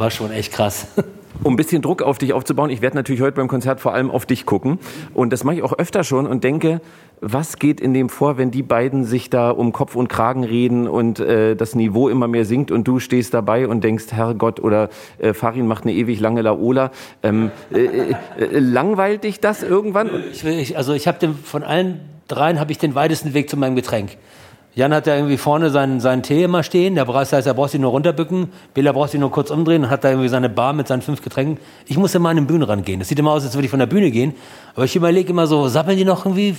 War 0.00 0.10
schon 0.10 0.32
echt 0.32 0.52
krass. 0.52 0.86
Um 1.42 1.54
ein 1.54 1.56
bisschen 1.56 1.80
Druck 1.80 2.02
auf 2.02 2.18
dich 2.18 2.34
aufzubauen, 2.34 2.68
ich 2.68 2.82
werde 2.82 2.96
natürlich 2.96 3.22
heute 3.22 3.36
beim 3.36 3.48
Konzert 3.48 3.80
vor 3.80 3.94
allem 3.94 4.10
auf 4.10 4.26
dich 4.26 4.44
gucken. 4.44 4.78
Und 5.14 5.32
das 5.32 5.42
mache 5.42 5.56
ich 5.56 5.62
auch 5.62 5.72
öfter 5.72 6.04
schon 6.04 6.26
und 6.26 6.44
denke, 6.44 6.82
was 7.22 7.58
geht 7.58 7.80
in 7.80 7.94
dem 7.94 8.10
vor, 8.10 8.36
wenn 8.36 8.50
die 8.50 8.62
beiden 8.62 9.04
sich 9.04 9.30
da 9.30 9.50
um 9.50 9.72
Kopf 9.72 9.96
und 9.96 10.08
Kragen 10.08 10.44
reden 10.44 10.86
und 10.86 11.18
äh, 11.18 11.56
das 11.56 11.74
Niveau 11.74 12.10
immer 12.10 12.28
mehr 12.28 12.44
sinkt 12.44 12.70
und 12.70 12.86
du 12.86 12.98
stehst 12.98 13.32
dabei 13.32 13.68
und 13.68 13.82
denkst, 13.84 14.06
Herrgott, 14.10 14.60
oder 14.60 14.90
äh, 15.18 15.32
Farin 15.32 15.66
macht 15.66 15.84
eine 15.84 15.94
ewig 15.94 16.20
lange 16.20 16.42
Laola. 16.42 16.90
Ähm, 17.22 17.50
äh, 17.72 17.84
äh, 17.84 18.14
äh 18.38 18.58
langweilt 18.58 19.24
dich 19.24 19.40
das 19.40 19.62
irgendwann? 19.62 20.10
Ich, 20.30 20.44
ich, 20.44 20.76
also 20.76 20.92
ich 20.92 21.08
habe 21.08 21.34
von 21.42 21.62
allen 21.62 22.00
dreien 22.28 22.60
habe 22.60 22.72
ich 22.72 22.78
den 22.78 22.94
weitesten 22.94 23.32
Weg 23.32 23.48
zu 23.48 23.56
meinem 23.56 23.76
Getränk. 23.76 24.18
Jan 24.74 24.94
hat 24.94 25.06
da 25.06 25.16
irgendwie 25.16 25.36
vorne 25.36 25.70
seinen, 25.70 25.98
seinen 26.00 26.22
Tee 26.22 26.44
immer 26.44 26.62
stehen. 26.62 26.94
Der 26.94 27.04
das 27.04 27.32
heißt, 27.32 27.46
er 27.46 27.54
braucht 27.54 27.72
sich 27.72 27.80
nur 27.80 27.90
runterbücken. 27.90 28.52
Bela 28.72 28.92
braucht 28.92 29.10
sich 29.10 29.20
nur 29.20 29.30
kurz 29.30 29.50
umdrehen 29.50 29.84
und 29.84 29.90
hat 29.90 30.04
da 30.04 30.10
irgendwie 30.10 30.28
seine 30.28 30.48
Bar 30.48 30.72
mit 30.72 30.86
seinen 30.86 31.02
fünf 31.02 31.22
Getränken. 31.22 31.58
Ich 31.86 31.98
muss 31.98 32.14
immer 32.14 32.28
an 32.28 32.36
den 32.36 32.46
Bühne 32.46 32.68
rangehen. 32.68 33.00
Das 33.00 33.08
sieht 33.08 33.18
immer 33.18 33.32
aus, 33.32 33.44
als 33.44 33.54
würde 33.54 33.64
ich 33.64 33.70
von 33.70 33.80
der 33.80 33.86
Bühne 33.86 34.10
gehen. 34.10 34.34
Aber 34.74 34.84
ich 34.84 34.94
überlege 34.94 35.30
immer 35.30 35.46
so, 35.46 35.66
sappeln 35.68 35.96
die 35.96 36.04
noch 36.04 36.24
irgendwie 36.24 36.56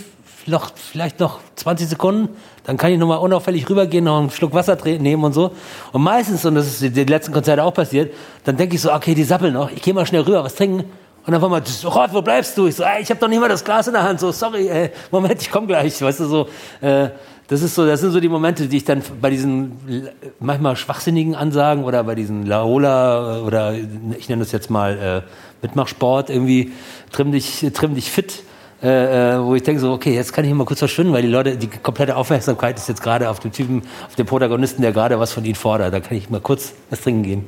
noch, 0.47 0.71
vielleicht 0.75 1.19
noch 1.19 1.39
20 1.55 1.87
Sekunden, 1.87 2.29
dann 2.63 2.77
kann 2.77 2.91
ich 2.91 2.97
nochmal 2.97 3.19
unauffällig 3.19 3.69
rübergehen, 3.69 4.05
noch 4.05 4.19
einen 4.19 4.31
Schluck 4.31 4.53
Wasser 4.53 4.77
nehmen 4.83 5.23
und 5.23 5.33
so. 5.33 5.51
Und 5.91 6.01
meistens, 6.01 6.43
und 6.45 6.55
das 6.55 6.81
ist 6.81 6.95
die 6.95 7.03
letzten 7.03 7.31
Konzerte 7.31 7.63
auch 7.63 7.73
passiert, 7.73 8.13
dann 8.43 8.57
denke 8.57 8.75
ich 8.75 8.81
so, 8.81 8.91
okay, 8.91 9.13
die 9.13 9.23
sappeln 9.23 9.53
noch, 9.53 9.71
ich 9.71 9.81
gehe 9.81 9.93
mal 9.93 10.05
schnell 10.05 10.21
rüber, 10.21 10.43
was 10.43 10.55
trinken. 10.55 10.85
Und 11.23 11.33
dann 11.33 11.41
war 11.41 11.49
mal, 11.49 11.61
Rott, 11.85 12.09
wo 12.13 12.21
bleibst 12.23 12.57
du? 12.57 12.65
Ich 12.65 12.75
so, 12.75 12.83
ey, 12.83 13.01
ich 13.01 13.09
habe 13.11 13.19
doch 13.19 13.27
nicht 13.27 13.39
mal 13.39 13.47
das 13.47 13.63
Glas 13.63 13.85
in 13.85 13.93
der 13.93 14.01
Hand. 14.01 14.19
So, 14.19 14.31
sorry, 14.31 14.67
ey, 14.67 14.89
Moment, 15.11 15.39
ich 15.39 15.51
komme 15.51 15.67
gleich. 15.67 16.01
Weißt 16.01 16.19
du, 16.19 16.25
so, 16.25 16.47
äh, 16.81 17.09
das 17.51 17.62
ist 17.62 17.75
so, 17.75 17.86
das 17.86 18.00
sind 18.00 18.12
so 18.12 18.22
die 18.22 18.29
Momente, 18.29 18.67
die 18.70 18.77
ich 18.77 18.86
dann 18.86 19.01
bei 19.20 19.29
diesen 19.29 19.74
manchmal 20.39 20.77
schwachsinnigen 20.77 21.36
Ansagen 21.36 21.84
oder 21.84 22.01
bei 22.05 22.15
diesen 22.15 22.46
Laola 22.46 23.41
oder 23.41 23.74
ich 24.17 24.29
nenne 24.29 24.41
das 24.41 24.53
jetzt 24.53 24.70
mal 24.70 24.98
äh, 24.98 25.22
Mitmachsport 25.62 26.29
irgendwie 26.29 26.72
trimm 27.12 27.34
dich, 27.34 27.70
trimm 27.74 27.93
dich 27.93 28.10
fit 28.10 28.43
äh, 28.81 29.34
äh, 29.36 29.43
wo 29.43 29.53
ich 29.53 29.63
denke 29.63 29.81
so, 29.81 29.91
okay, 29.91 30.15
jetzt 30.15 30.31
kann 30.31 30.46
ich 30.46 30.53
mal 30.53 30.63
kurz 30.63 30.79
verschwinden, 30.79 31.12
weil 31.12 31.24
die 31.24 31.27
Leute, 31.27 31.58
die 31.58 31.67
komplette 31.67 32.15
Aufmerksamkeit 32.15 32.77
ist 32.77 32.88
jetzt 32.88 33.03
gerade 33.03 33.29
auf 33.29 33.39
dem 33.41 33.51
Typen, 33.51 33.84
auf 34.08 34.15
dem 34.15 34.25
Protagonisten, 34.25 34.81
der 34.81 34.93
gerade 34.93 35.20
was 35.20 35.34
von 35.34 35.43
ihnen 35.43 35.55
fordert. 35.55 35.93
Da 35.93 36.00
kann 36.00 36.17
ich 36.17 36.29
mal 36.29 36.39
kurz 36.39 36.74
was 36.89 37.01
trinken 37.01 37.24
gehen. 37.24 37.46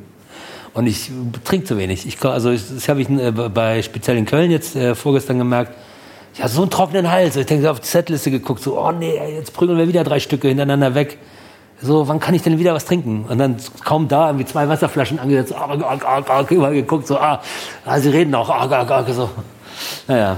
Und 0.73 0.85
ich 0.85 1.09
trinke 1.45 1.65
zu 1.65 1.77
wenig. 1.77 2.05
Ich, 2.05 2.23
also 2.23 2.51
das, 2.51 2.89
habe 2.89 3.01
ich 3.01 3.09
äh, 3.09 3.31
bei 3.31 3.81
speziell 3.81 4.17
in 4.17 4.25
Köln 4.25 4.51
jetzt 4.51 4.75
äh, 4.75 4.95
vorgestern 4.95 5.39
gemerkt. 5.39 5.73
Ja, 6.35 6.47
so 6.47 6.61
einen 6.61 6.71
trockenen 6.71 7.11
Hals. 7.11 7.35
Ich 7.35 7.45
denke, 7.45 7.69
auf 7.69 7.79
die 7.79 7.87
Setliste 7.87 8.31
geguckt, 8.31 8.61
so, 8.61 8.79
oh 8.79 8.91
nee, 8.91 9.19
jetzt 9.35 9.53
prügeln 9.53 9.77
wir 9.77 9.87
wieder 9.87 10.03
drei 10.03 10.19
Stücke 10.19 10.47
hintereinander 10.47 10.95
weg. 10.95 11.17
So, 11.81 12.07
wann 12.07 12.19
kann 12.19 12.33
ich 12.33 12.41
denn 12.41 12.57
wieder 12.59 12.73
was 12.73 12.85
trinken? 12.85 13.25
Und 13.27 13.37
dann 13.37 13.57
kaum 13.83 14.07
da, 14.07 14.27
irgendwie 14.27 14.45
zwei 14.45 14.67
Wasserflaschen 14.69 15.19
angesetzt, 15.19 15.53
oh, 15.53 15.63
oh, 15.69 15.77
oh, 15.81 16.23
oh, 16.29 16.43
oh, 16.49 16.69
geguckt, 16.71 17.07
so, 17.07 17.17
ah, 17.17 17.41
ah 17.85 17.99
sie 17.99 18.09
reden 18.09 18.33
auch, 18.35 18.49
oh, 18.49 18.67
oh, 18.71 19.03
oh, 19.07 19.11
so. 19.11 19.29
Naja, 20.07 20.37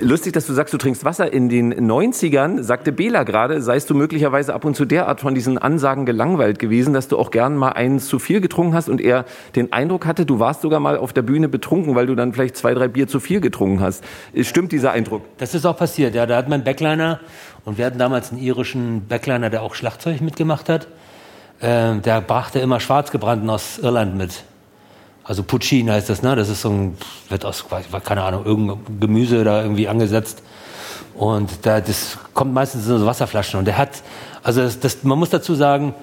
lustig, 0.00 0.32
dass 0.32 0.46
du 0.46 0.52
sagst, 0.52 0.72
du 0.74 0.78
trinkst 0.78 1.04
Wasser. 1.04 1.32
In 1.32 1.48
den 1.48 1.74
90ern, 1.74 2.62
sagte 2.62 2.92
Bela 2.92 3.22
gerade, 3.24 3.62
seist 3.62 3.90
du 3.90 3.94
möglicherweise 3.94 4.54
ab 4.54 4.64
und 4.64 4.76
zu 4.76 4.84
derart 4.84 5.20
von 5.20 5.34
diesen 5.34 5.58
Ansagen 5.58 6.06
gelangweilt 6.06 6.58
gewesen, 6.58 6.92
dass 6.92 7.08
du 7.08 7.18
auch 7.18 7.30
gern 7.30 7.56
mal 7.56 7.70
einen 7.70 7.98
zu 7.98 8.18
viel 8.18 8.40
getrunken 8.40 8.74
hast 8.74 8.88
und 8.88 9.00
er 9.00 9.24
den 9.56 9.72
Eindruck 9.72 10.06
hatte, 10.06 10.26
du 10.26 10.38
warst 10.38 10.62
sogar 10.62 10.80
mal 10.80 10.96
auf 10.96 11.12
der 11.12 11.22
Bühne 11.22 11.48
betrunken, 11.48 11.94
weil 11.94 12.06
du 12.06 12.14
dann 12.14 12.32
vielleicht 12.32 12.56
zwei, 12.56 12.74
drei 12.74 12.88
Bier 12.88 13.08
zu 13.08 13.20
viel 13.20 13.40
getrunken 13.40 13.80
hast. 13.80 14.04
Äh, 14.34 14.44
stimmt 14.44 14.72
dieser 14.72 14.92
Eindruck? 14.92 15.22
Das 15.38 15.54
ist 15.54 15.64
auch 15.64 15.76
passiert, 15.76 16.14
ja. 16.14 16.26
Da 16.26 16.36
hat 16.36 16.48
mein 16.48 16.64
Backliner, 16.64 17.20
und 17.64 17.78
wir 17.78 17.86
hatten 17.86 17.98
damals 17.98 18.30
einen 18.30 18.40
irischen 18.40 19.06
Backliner, 19.06 19.50
der 19.50 19.62
auch 19.62 19.74
Schlagzeug 19.74 20.20
mitgemacht 20.20 20.68
hat, 20.68 20.88
äh, 21.60 21.96
der 21.96 22.20
brachte 22.20 22.58
immer 22.58 22.80
Schwarzgebrannten 22.80 23.48
aus 23.48 23.78
Irland 23.78 24.16
mit. 24.16 24.44
Also 25.24 25.42
Puccin 25.42 25.90
heißt 25.90 26.08
das, 26.08 26.22
ne? 26.22 26.34
Das 26.34 26.48
ist 26.48 26.62
so 26.62 26.70
ein, 26.70 26.96
wird 27.28 27.44
aus, 27.44 27.64
keine 28.04 28.22
Ahnung, 28.22 28.44
irgendein 28.44 28.78
Gemüse 29.00 29.44
da 29.44 29.62
irgendwie 29.62 29.88
angesetzt. 29.88 30.42
Und 31.14 31.50
da, 31.62 31.80
das 31.80 32.18
kommt 32.34 32.52
meistens 32.52 32.88
in 32.88 32.98
so 32.98 33.06
Wasserflaschen. 33.06 33.58
Und 33.58 33.66
der 33.66 33.78
hat, 33.78 33.90
also 34.42 34.62
das, 34.62 34.80
das, 34.80 35.04
man 35.04 35.18
muss 35.18 35.30
dazu 35.30 35.54
sagen, 35.54 35.94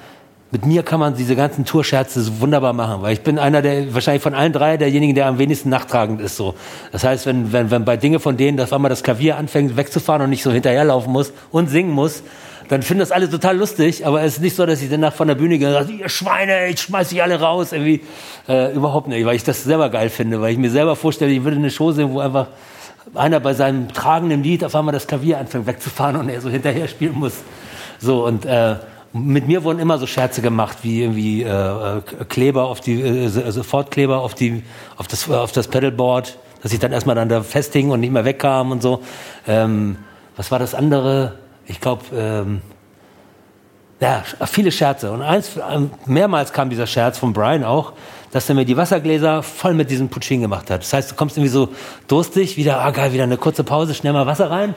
mit 0.52 0.66
mir 0.66 0.82
kann 0.82 1.00
man 1.00 1.16
diese 1.16 1.36
ganzen 1.36 1.64
Tourscherze 1.64 2.22
so 2.22 2.40
wunderbar 2.40 2.74
machen, 2.74 3.04
weil 3.04 3.14
ich 3.14 3.22
bin 3.22 3.38
einer 3.38 3.62
der, 3.62 3.94
wahrscheinlich 3.94 4.24
von 4.24 4.34
allen 4.34 4.52
drei, 4.52 4.78
derjenigen, 4.78 5.14
der 5.14 5.28
am 5.28 5.38
wenigsten 5.38 5.70
nachtragend 5.70 6.22
ist, 6.22 6.38
so. 6.38 6.56
Das 6.92 7.04
heißt, 7.04 7.28
wenn, 7.28 7.54
wenn, 7.54 7.70
wenn 7.70 7.86
bei 7.86 7.98
Dinge 7.98 8.20
von 8.20 8.36
denen, 8.36 8.58
dass 8.58 8.74
einmal 8.74 8.90
das 8.90 9.04
Klavier 9.04 9.38
anfängt 9.38 9.78
wegzufahren 9.78 10.24
und 10.24 10.32
nicht 10.32 10.42
so 10.42 10.52
hinterherlaufen 10.52 11.12
muss 11.12 11.34
und 11.52 11.70
singen 11.70 11.92
muss, 11.92 12.24
dann 12.70 12.84
finden 12.84 13.00
das 13.00 13.12
alle 13.12 13.30
total 13.30 13.58
lustig, 13.58 14.06
aber 14.06 14.22
es 14.22 14.34
ist 14.34 14.42
nicht 14.42 14.56
so, 14.56 14.66
dass 14.66 14.82
ich 14.82 14.90
danach 14.90 15.14
von 15.14 15.28
der 15.28 15.34
Bühne 15.34 15.58
gehe 15.58 15.68
und 15.68 15.74
sage, 15.74 15.92
ihr 15.92 16.08
Schweine, 16.08 16.68
ich 16.68 16.80
schmeiß 16.80 17.10
dich 17.10 17.22
alle 17.22 17.40
raus, 17.40 17.72
irgendwie, 17.72 18.02
äh, 18.48 18.72
überhaupt 18.74 19.08
nicht, 19.08 19.26
weil 19.26 19.36
ich 19.36 19.44
das 19.44 19.64
selber 19.64 19.90
geil 19.90 20.10
finde, 20.10 20.40
weil 20.40 20.54
ich 20.54 20.60
mir 20.60 20.70
selber 20.70 20.96
vorstelle, 20.96 21.32
ich 21.32 21.44
würde 21.44 21.58
eine 21.58 21.72
Show 21.72 21.92
sehen, 21.92 22.14
wo 22.14 22.20
einfach 22.20 22.48
einer 23.16 23.40
bei 23.40 23.56
seinem 23.56 23.92
tragenden 23.92 24.44
Lied 24.44 24.64
auf 24.64 24.76
einmal 24.76 24.94
das 24.94 25.08
Klavier 25.08 25.40
anfängt 25.40 25.66
wegzufahren 25.66 26.16
und 26.16 26.30
er 26.30 26.42
so 26.42 26.50
hinterher 26.50 26.88
spielen 26.88 27.16
muss. 27.16 27.34
So, 28.00 28.26
und, 28.26 28.46
äh, 28.46 28.76
mit 29.14 29.48
mir 29.48 29.64
wurden 29.64 29.80
immer 29.80 29.98
so 29.98 30.06
Scherze 30.06 30.44
gemacht, 30.44 30.78
wie 30.84 31.02
irgendwie 31.02 31.42
äh, 31.42 31.98
äh 31.98 32.02
Kleber 32.30 32.66
auf 32.66 32.82
die, 32.82 33.02
äh, 33.02 33.28
Sofortkleber 33.28 34.20
auf 34.20 34.36
die, 34.36 34.62
auf 34.96 35.08
das, 35.08 35.28
auf 35.28 35.52
das 35.52 35.68
Pedalboard, 35.68 36.38
dass 36.62 36.72
ich 36.72 36.78
dann 36.78 36.92
erstmal 36.92 37.16
dann 37.16 37.30
da 37.30 37.42
festhing 37.42 37.90
und 37.90 38.00
nicht 38.00 38.14
mehr 38.14 38.26
wegkam 38.26 38.70
und 38.70 38.84
so. 38.84 39.02
Ähm, 39.48 39.98
was 40.38 40.52
war 40.52 40.60
das 40.60 40.76
andere? 40.76 41.34
Ich 41.70 41.80
glaube, 41.80 42.04
ähm, 42.14 42.62
ja, 44.00 44.24
viele 44.46 44.72
Scherze. 44.72 45.12
Und 45.12 45.22
eins, 45.22 45.52
ähm, 45.72 45.92
mehrmals 46.06 46.52
kam 46.52 46.70
dieser 46.70 46.88
Scherz 46.88 47.18
von 47.18 47.32
Brian 47.34 47.64
auch, 47.64 47.94
dass 48.32 48.50
er 48.50 48.56
mir 48.56 48.66
die 48.66 48.78
Wassergläser 48.78 49.44
voll 49.44 49.74
mit 49.74 49.90
diesem 49.90 50.10
Puccin 50.10 50.42
gemacht 50.42 50.70
hat. 50.70 50.82
Das 50.82 50.94
heißt, 50.94 51.12
du 51.12 51.16
kommst 51.16 51.38
irgendwie 51.38 51.52
so 51.52 51.70
durstig, 52.08 52.58
wieder, 52.58 52.80
ah 52.80 52.92
geil, 52.92 53.14
wieder 53.14 53.24
eine 53.24 53.38
kurze 53.38 53.64
Pause, 53.64 53.94
schnell 53.94 54.14
mal 54.14 54.26
Wasser 54.26 54.50
rein. 54.50 54.74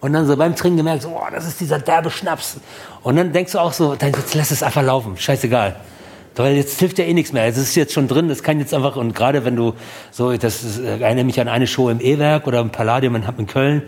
Und 0.00 0.12
dann 0.12 0.26
so 0.26 0.36
beim 0.36 0.54
Trinken 0.54 0.78
gemerkt, 0.78 1.02
so, 1.02 1.08
oh, 1.08 1.26
das 1.32 1.46
ist 1.46 1.60
dieser 1.60 1.78
derbe 1.78 2.10
Schnaps. 2.10 2.58
Und 3.02 3.16
dann 3.16 3.32
denkst 3.32 3.52
du 3.52 3.58
auch 3.58 3.72
so, 3.72 3.94
dann 3.96 4.12
jetzt 4.12 4.34
lass 4.34 4.50
es 4.50 4.62
einfach 4.62 4.82
laufen, 4.82 5.16
scheißegal. 5.16 5.76
Weil 6.36 6.54
jetzt 6.54 6.78
hilft 6.78 6.98
ja 6.98 7.04
eh 7.04 7.14
nichts 7.14 7.32
mehr. 7.32 7.46
Es 7.46 7.58
ist 7.58 7.74
jetzt 7.74 7.92
schon 7.92 8.06
drin, 8.06 8.28
das 8.28 8.44
kann 8.44 8.60
jetzt 8.60 8.72
einfach, 8.72 8.94
und 8.94 9.12
gerade 9.12 9.44
wenn 9.44 9.56
du 9.56 9.74
so, 10.12 10.36
das 10.36 10.62
ist, 10.62 10.78
erinnere 10.78 11.24
mich 11.24 11.40
an 11.40 11.48
eine 11.48 11.66
Show 11.66 11.90
im 11.90 12.00
E-Werk 12.00 12.46
oder 12.46 12.60
im 12.60 12.70
Palladium 12.70 13.16
in 13.16 13.46
Köln, 13.48 13.82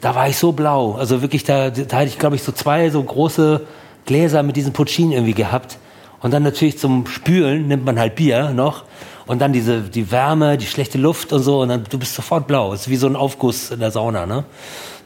da 0.00 0.14
war 0.14 0.28
ich 0.28 0.36
so 0.36 0.52
blau. 0.52 0.94
Also 0.94 1.22
wirklich, 1.22 1.44
da, 1.44 1.70
da 1.70 1.96
hatte 1.96 2.08
ich, 2.08 2.18
glaube 2.18 2.36
ich, 2.36 2.42
so 2.42 2.52
zwei 2.52 2.90
so 2.90 3.02
große 3.02 3.62
Gläser 4.06 4.42
mit 4.42 4.56
diesem 4.56 4.72
Puccin 4.72 5.12
irgendwie 5.12 5.34
gehabt. 5.34 5.78
Und 6.20 6.32
dann 6.32 6.42
natürlich 6.42 6.78
zum 6.78 7.06
Spülen 7.06 7.68
nimmt 7.68 7.84
man 7.84 7.98
halt 7.98 8.14
Bier 8.14 8.50
noch. 8.50 8.84
Und 9.26 9.40
dann 9.40 9.52
diese, 9.52 9.80
die 9.80 10.10
Wärme, 10.10 10.58
die 10.58 10.66
schlechte 10.66 10.98
Luft 10.98 11.32
und 11.32 11.42
so. 11.42 11.60
Und 11.60 11.68
dann, 11.68 11.84
du 11.88 11.98
bist 11.98 12.14
sofort 12.14 12.46
blau. 12.46 12.72
Es 12.72 12.82
ist 12.82 12.90
wie 12.90 12.96
so 12.96 13.06
ein 13.06 13.16
Aufguss 13.16 13.70
in 13.70 13.80
der 13.80 13.90
Sauna, 13.90 14.26
ne? 14.26 14.44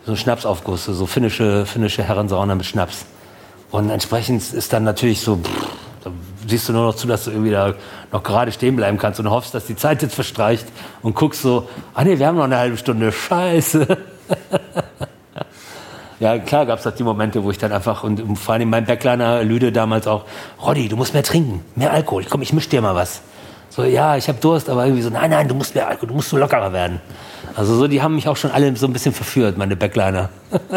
So 0.05 0.13
ein 0.13 0.17
Schnapsaufguss, 0.17 0.87
so 0.87 1.07
finnische, 1.07 1.67
finnische 1.67 2.03
Herrensauna 2.03 2.55
mit 2.55 2.67
Schnaps. 2.67 3.05
Und 3.71 3.91
entsprechend 3.91 4.53
ist 4.53 4.73
dann 4.73 4.85
natürlich 4.85 5.21
so, 5.21 5.37
pff, 5.37 5.67
da 6.05 6.11
siehst 6.47 6.69
du 6.69 6.73
nur 6.73 6.87
noch 6.87 6.95
zu, 6.95 7.07
dass 7.07 7.25
du 7.25 7.31
irgendwie 7.31 7.51
da 7.51 7.75
noch 8.13 8.23
gerade 8.23 8.51
stehen 8.53 8.77
bleiben 8.77 8.99
kannst 8.99 9.21
und 9.21 9.29
hoffst, 9.29 9.55
dass 9.55 9.67
die 9.67 9.77
Zeit 9.77 10.03
jetzt 10.03 10.15
verstreicht 10.15 10.67
und 11.03 11.15
guckst 11.15 11.43
so, 11.43 11.69
ah 11.95 12.05
nee, 12.05 12.19
wir 12.19 12.27
haben 12.27 12.37
noch 12.37 12.45
eine 12.45 12.59
halbe 12.59 12.77
Stunde, 12.77 13.13
scheiße. 13.13 13.87
ja, 16.21 16.39
klar 16.39 16.67
gab 16.67 16.85
es 16.85 16.95
die 16.95 17.03
Momente, 17.03 17.45
wo 17.45 17.51
ich 17.51 17.59
dann 17.59 17.73
einfach, 17.73 18.03
und 18.03 18.37
vor 18.37 18.55
allem 18.55 18.71
mein 18.71 18.85
Backliner 18.85 19.45
Lüde 19.45 19.71
damals 19.71 20.07
auch, 20.07 20.25
Roddy, 20.61 20.89
du 20.89 20.97
musst 20.97 21.15
mehr 21.15 21.23
trinken, 21.23 21.65
mehr 21.77 21.93
Alkohol, 21.93 22.25
komm, 22.29 22.43
ich 22.43 22.53
misch 22.53 22.69
dir 22.69 22.83
mal 22.83 22.95
was. 22.95 23.23
So, 23.71 23.85
ja, 23.85 24.17
ich 24.17 24.29
habe 24.29 24.41
Durst, 24.41 24.69
aber 24.69 24.87
irgendwie 24.87 25.03
so, 25.03 25.11
nein, 25.11 25.31
nein, 25.31 25.47
du 25.47 25.55
musst 25.55 25.75
mehr 25.75 25.89
Alkohol, 25.89 26.09
du 26.09 26.15
musst 26.15 26.31
so 26.31 26.37
lockerer 26.37 26.73
werden. 26.73 27.01
Also 27.55 27.77
so, 27.77 27.87
die 27.87 28.03
haben 28.03 28.17
mich 28.17 28.29
auch 28.29 28.37
schon 28.37 28.51
alle 28.51 28.75
so 28.77 28.87
ein 28.87 28.93
bisschen 28.93 29.15
verführt, 29.15 29.57
meine 29.57 29.77
Backliner. 29.77 30.31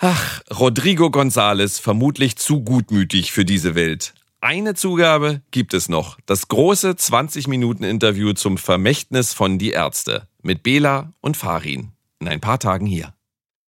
Ach, 0.00 0.40
Rodrigo 0.56 1.06
González, 1.06 1.80
vermutlich 1.80 2.36
zu 2.36 2.62
gutmütig 2.62 3.32
für 3.32 3.44
diese 3.44 3.74
Welt. 3.74 4.14
Eine 4.40 4.74
Zugabe 4.74 5.42
gibt 5.50 5.74
es 5.74 5.88
noch. 5.88 6.16
Das 6.24 6.46
große 6.46 6.90
20-Minuten-Interview 6.90 8.34
zum 8.34 8.58
Vermächtnis 8.58 9.34
von 9.34 9.58
Die 9.58 9.70
Ärzte 9.70 10.28
mit 10.42 10.62
Bela 10.62 11.12
und 11.20 11.36
Farin 11.36 11.90
in 12.20 12.28
ein 12.28 12.40
paar 12.40 12.60
Tagen 12.60 12.86
hier. 12.86 13.12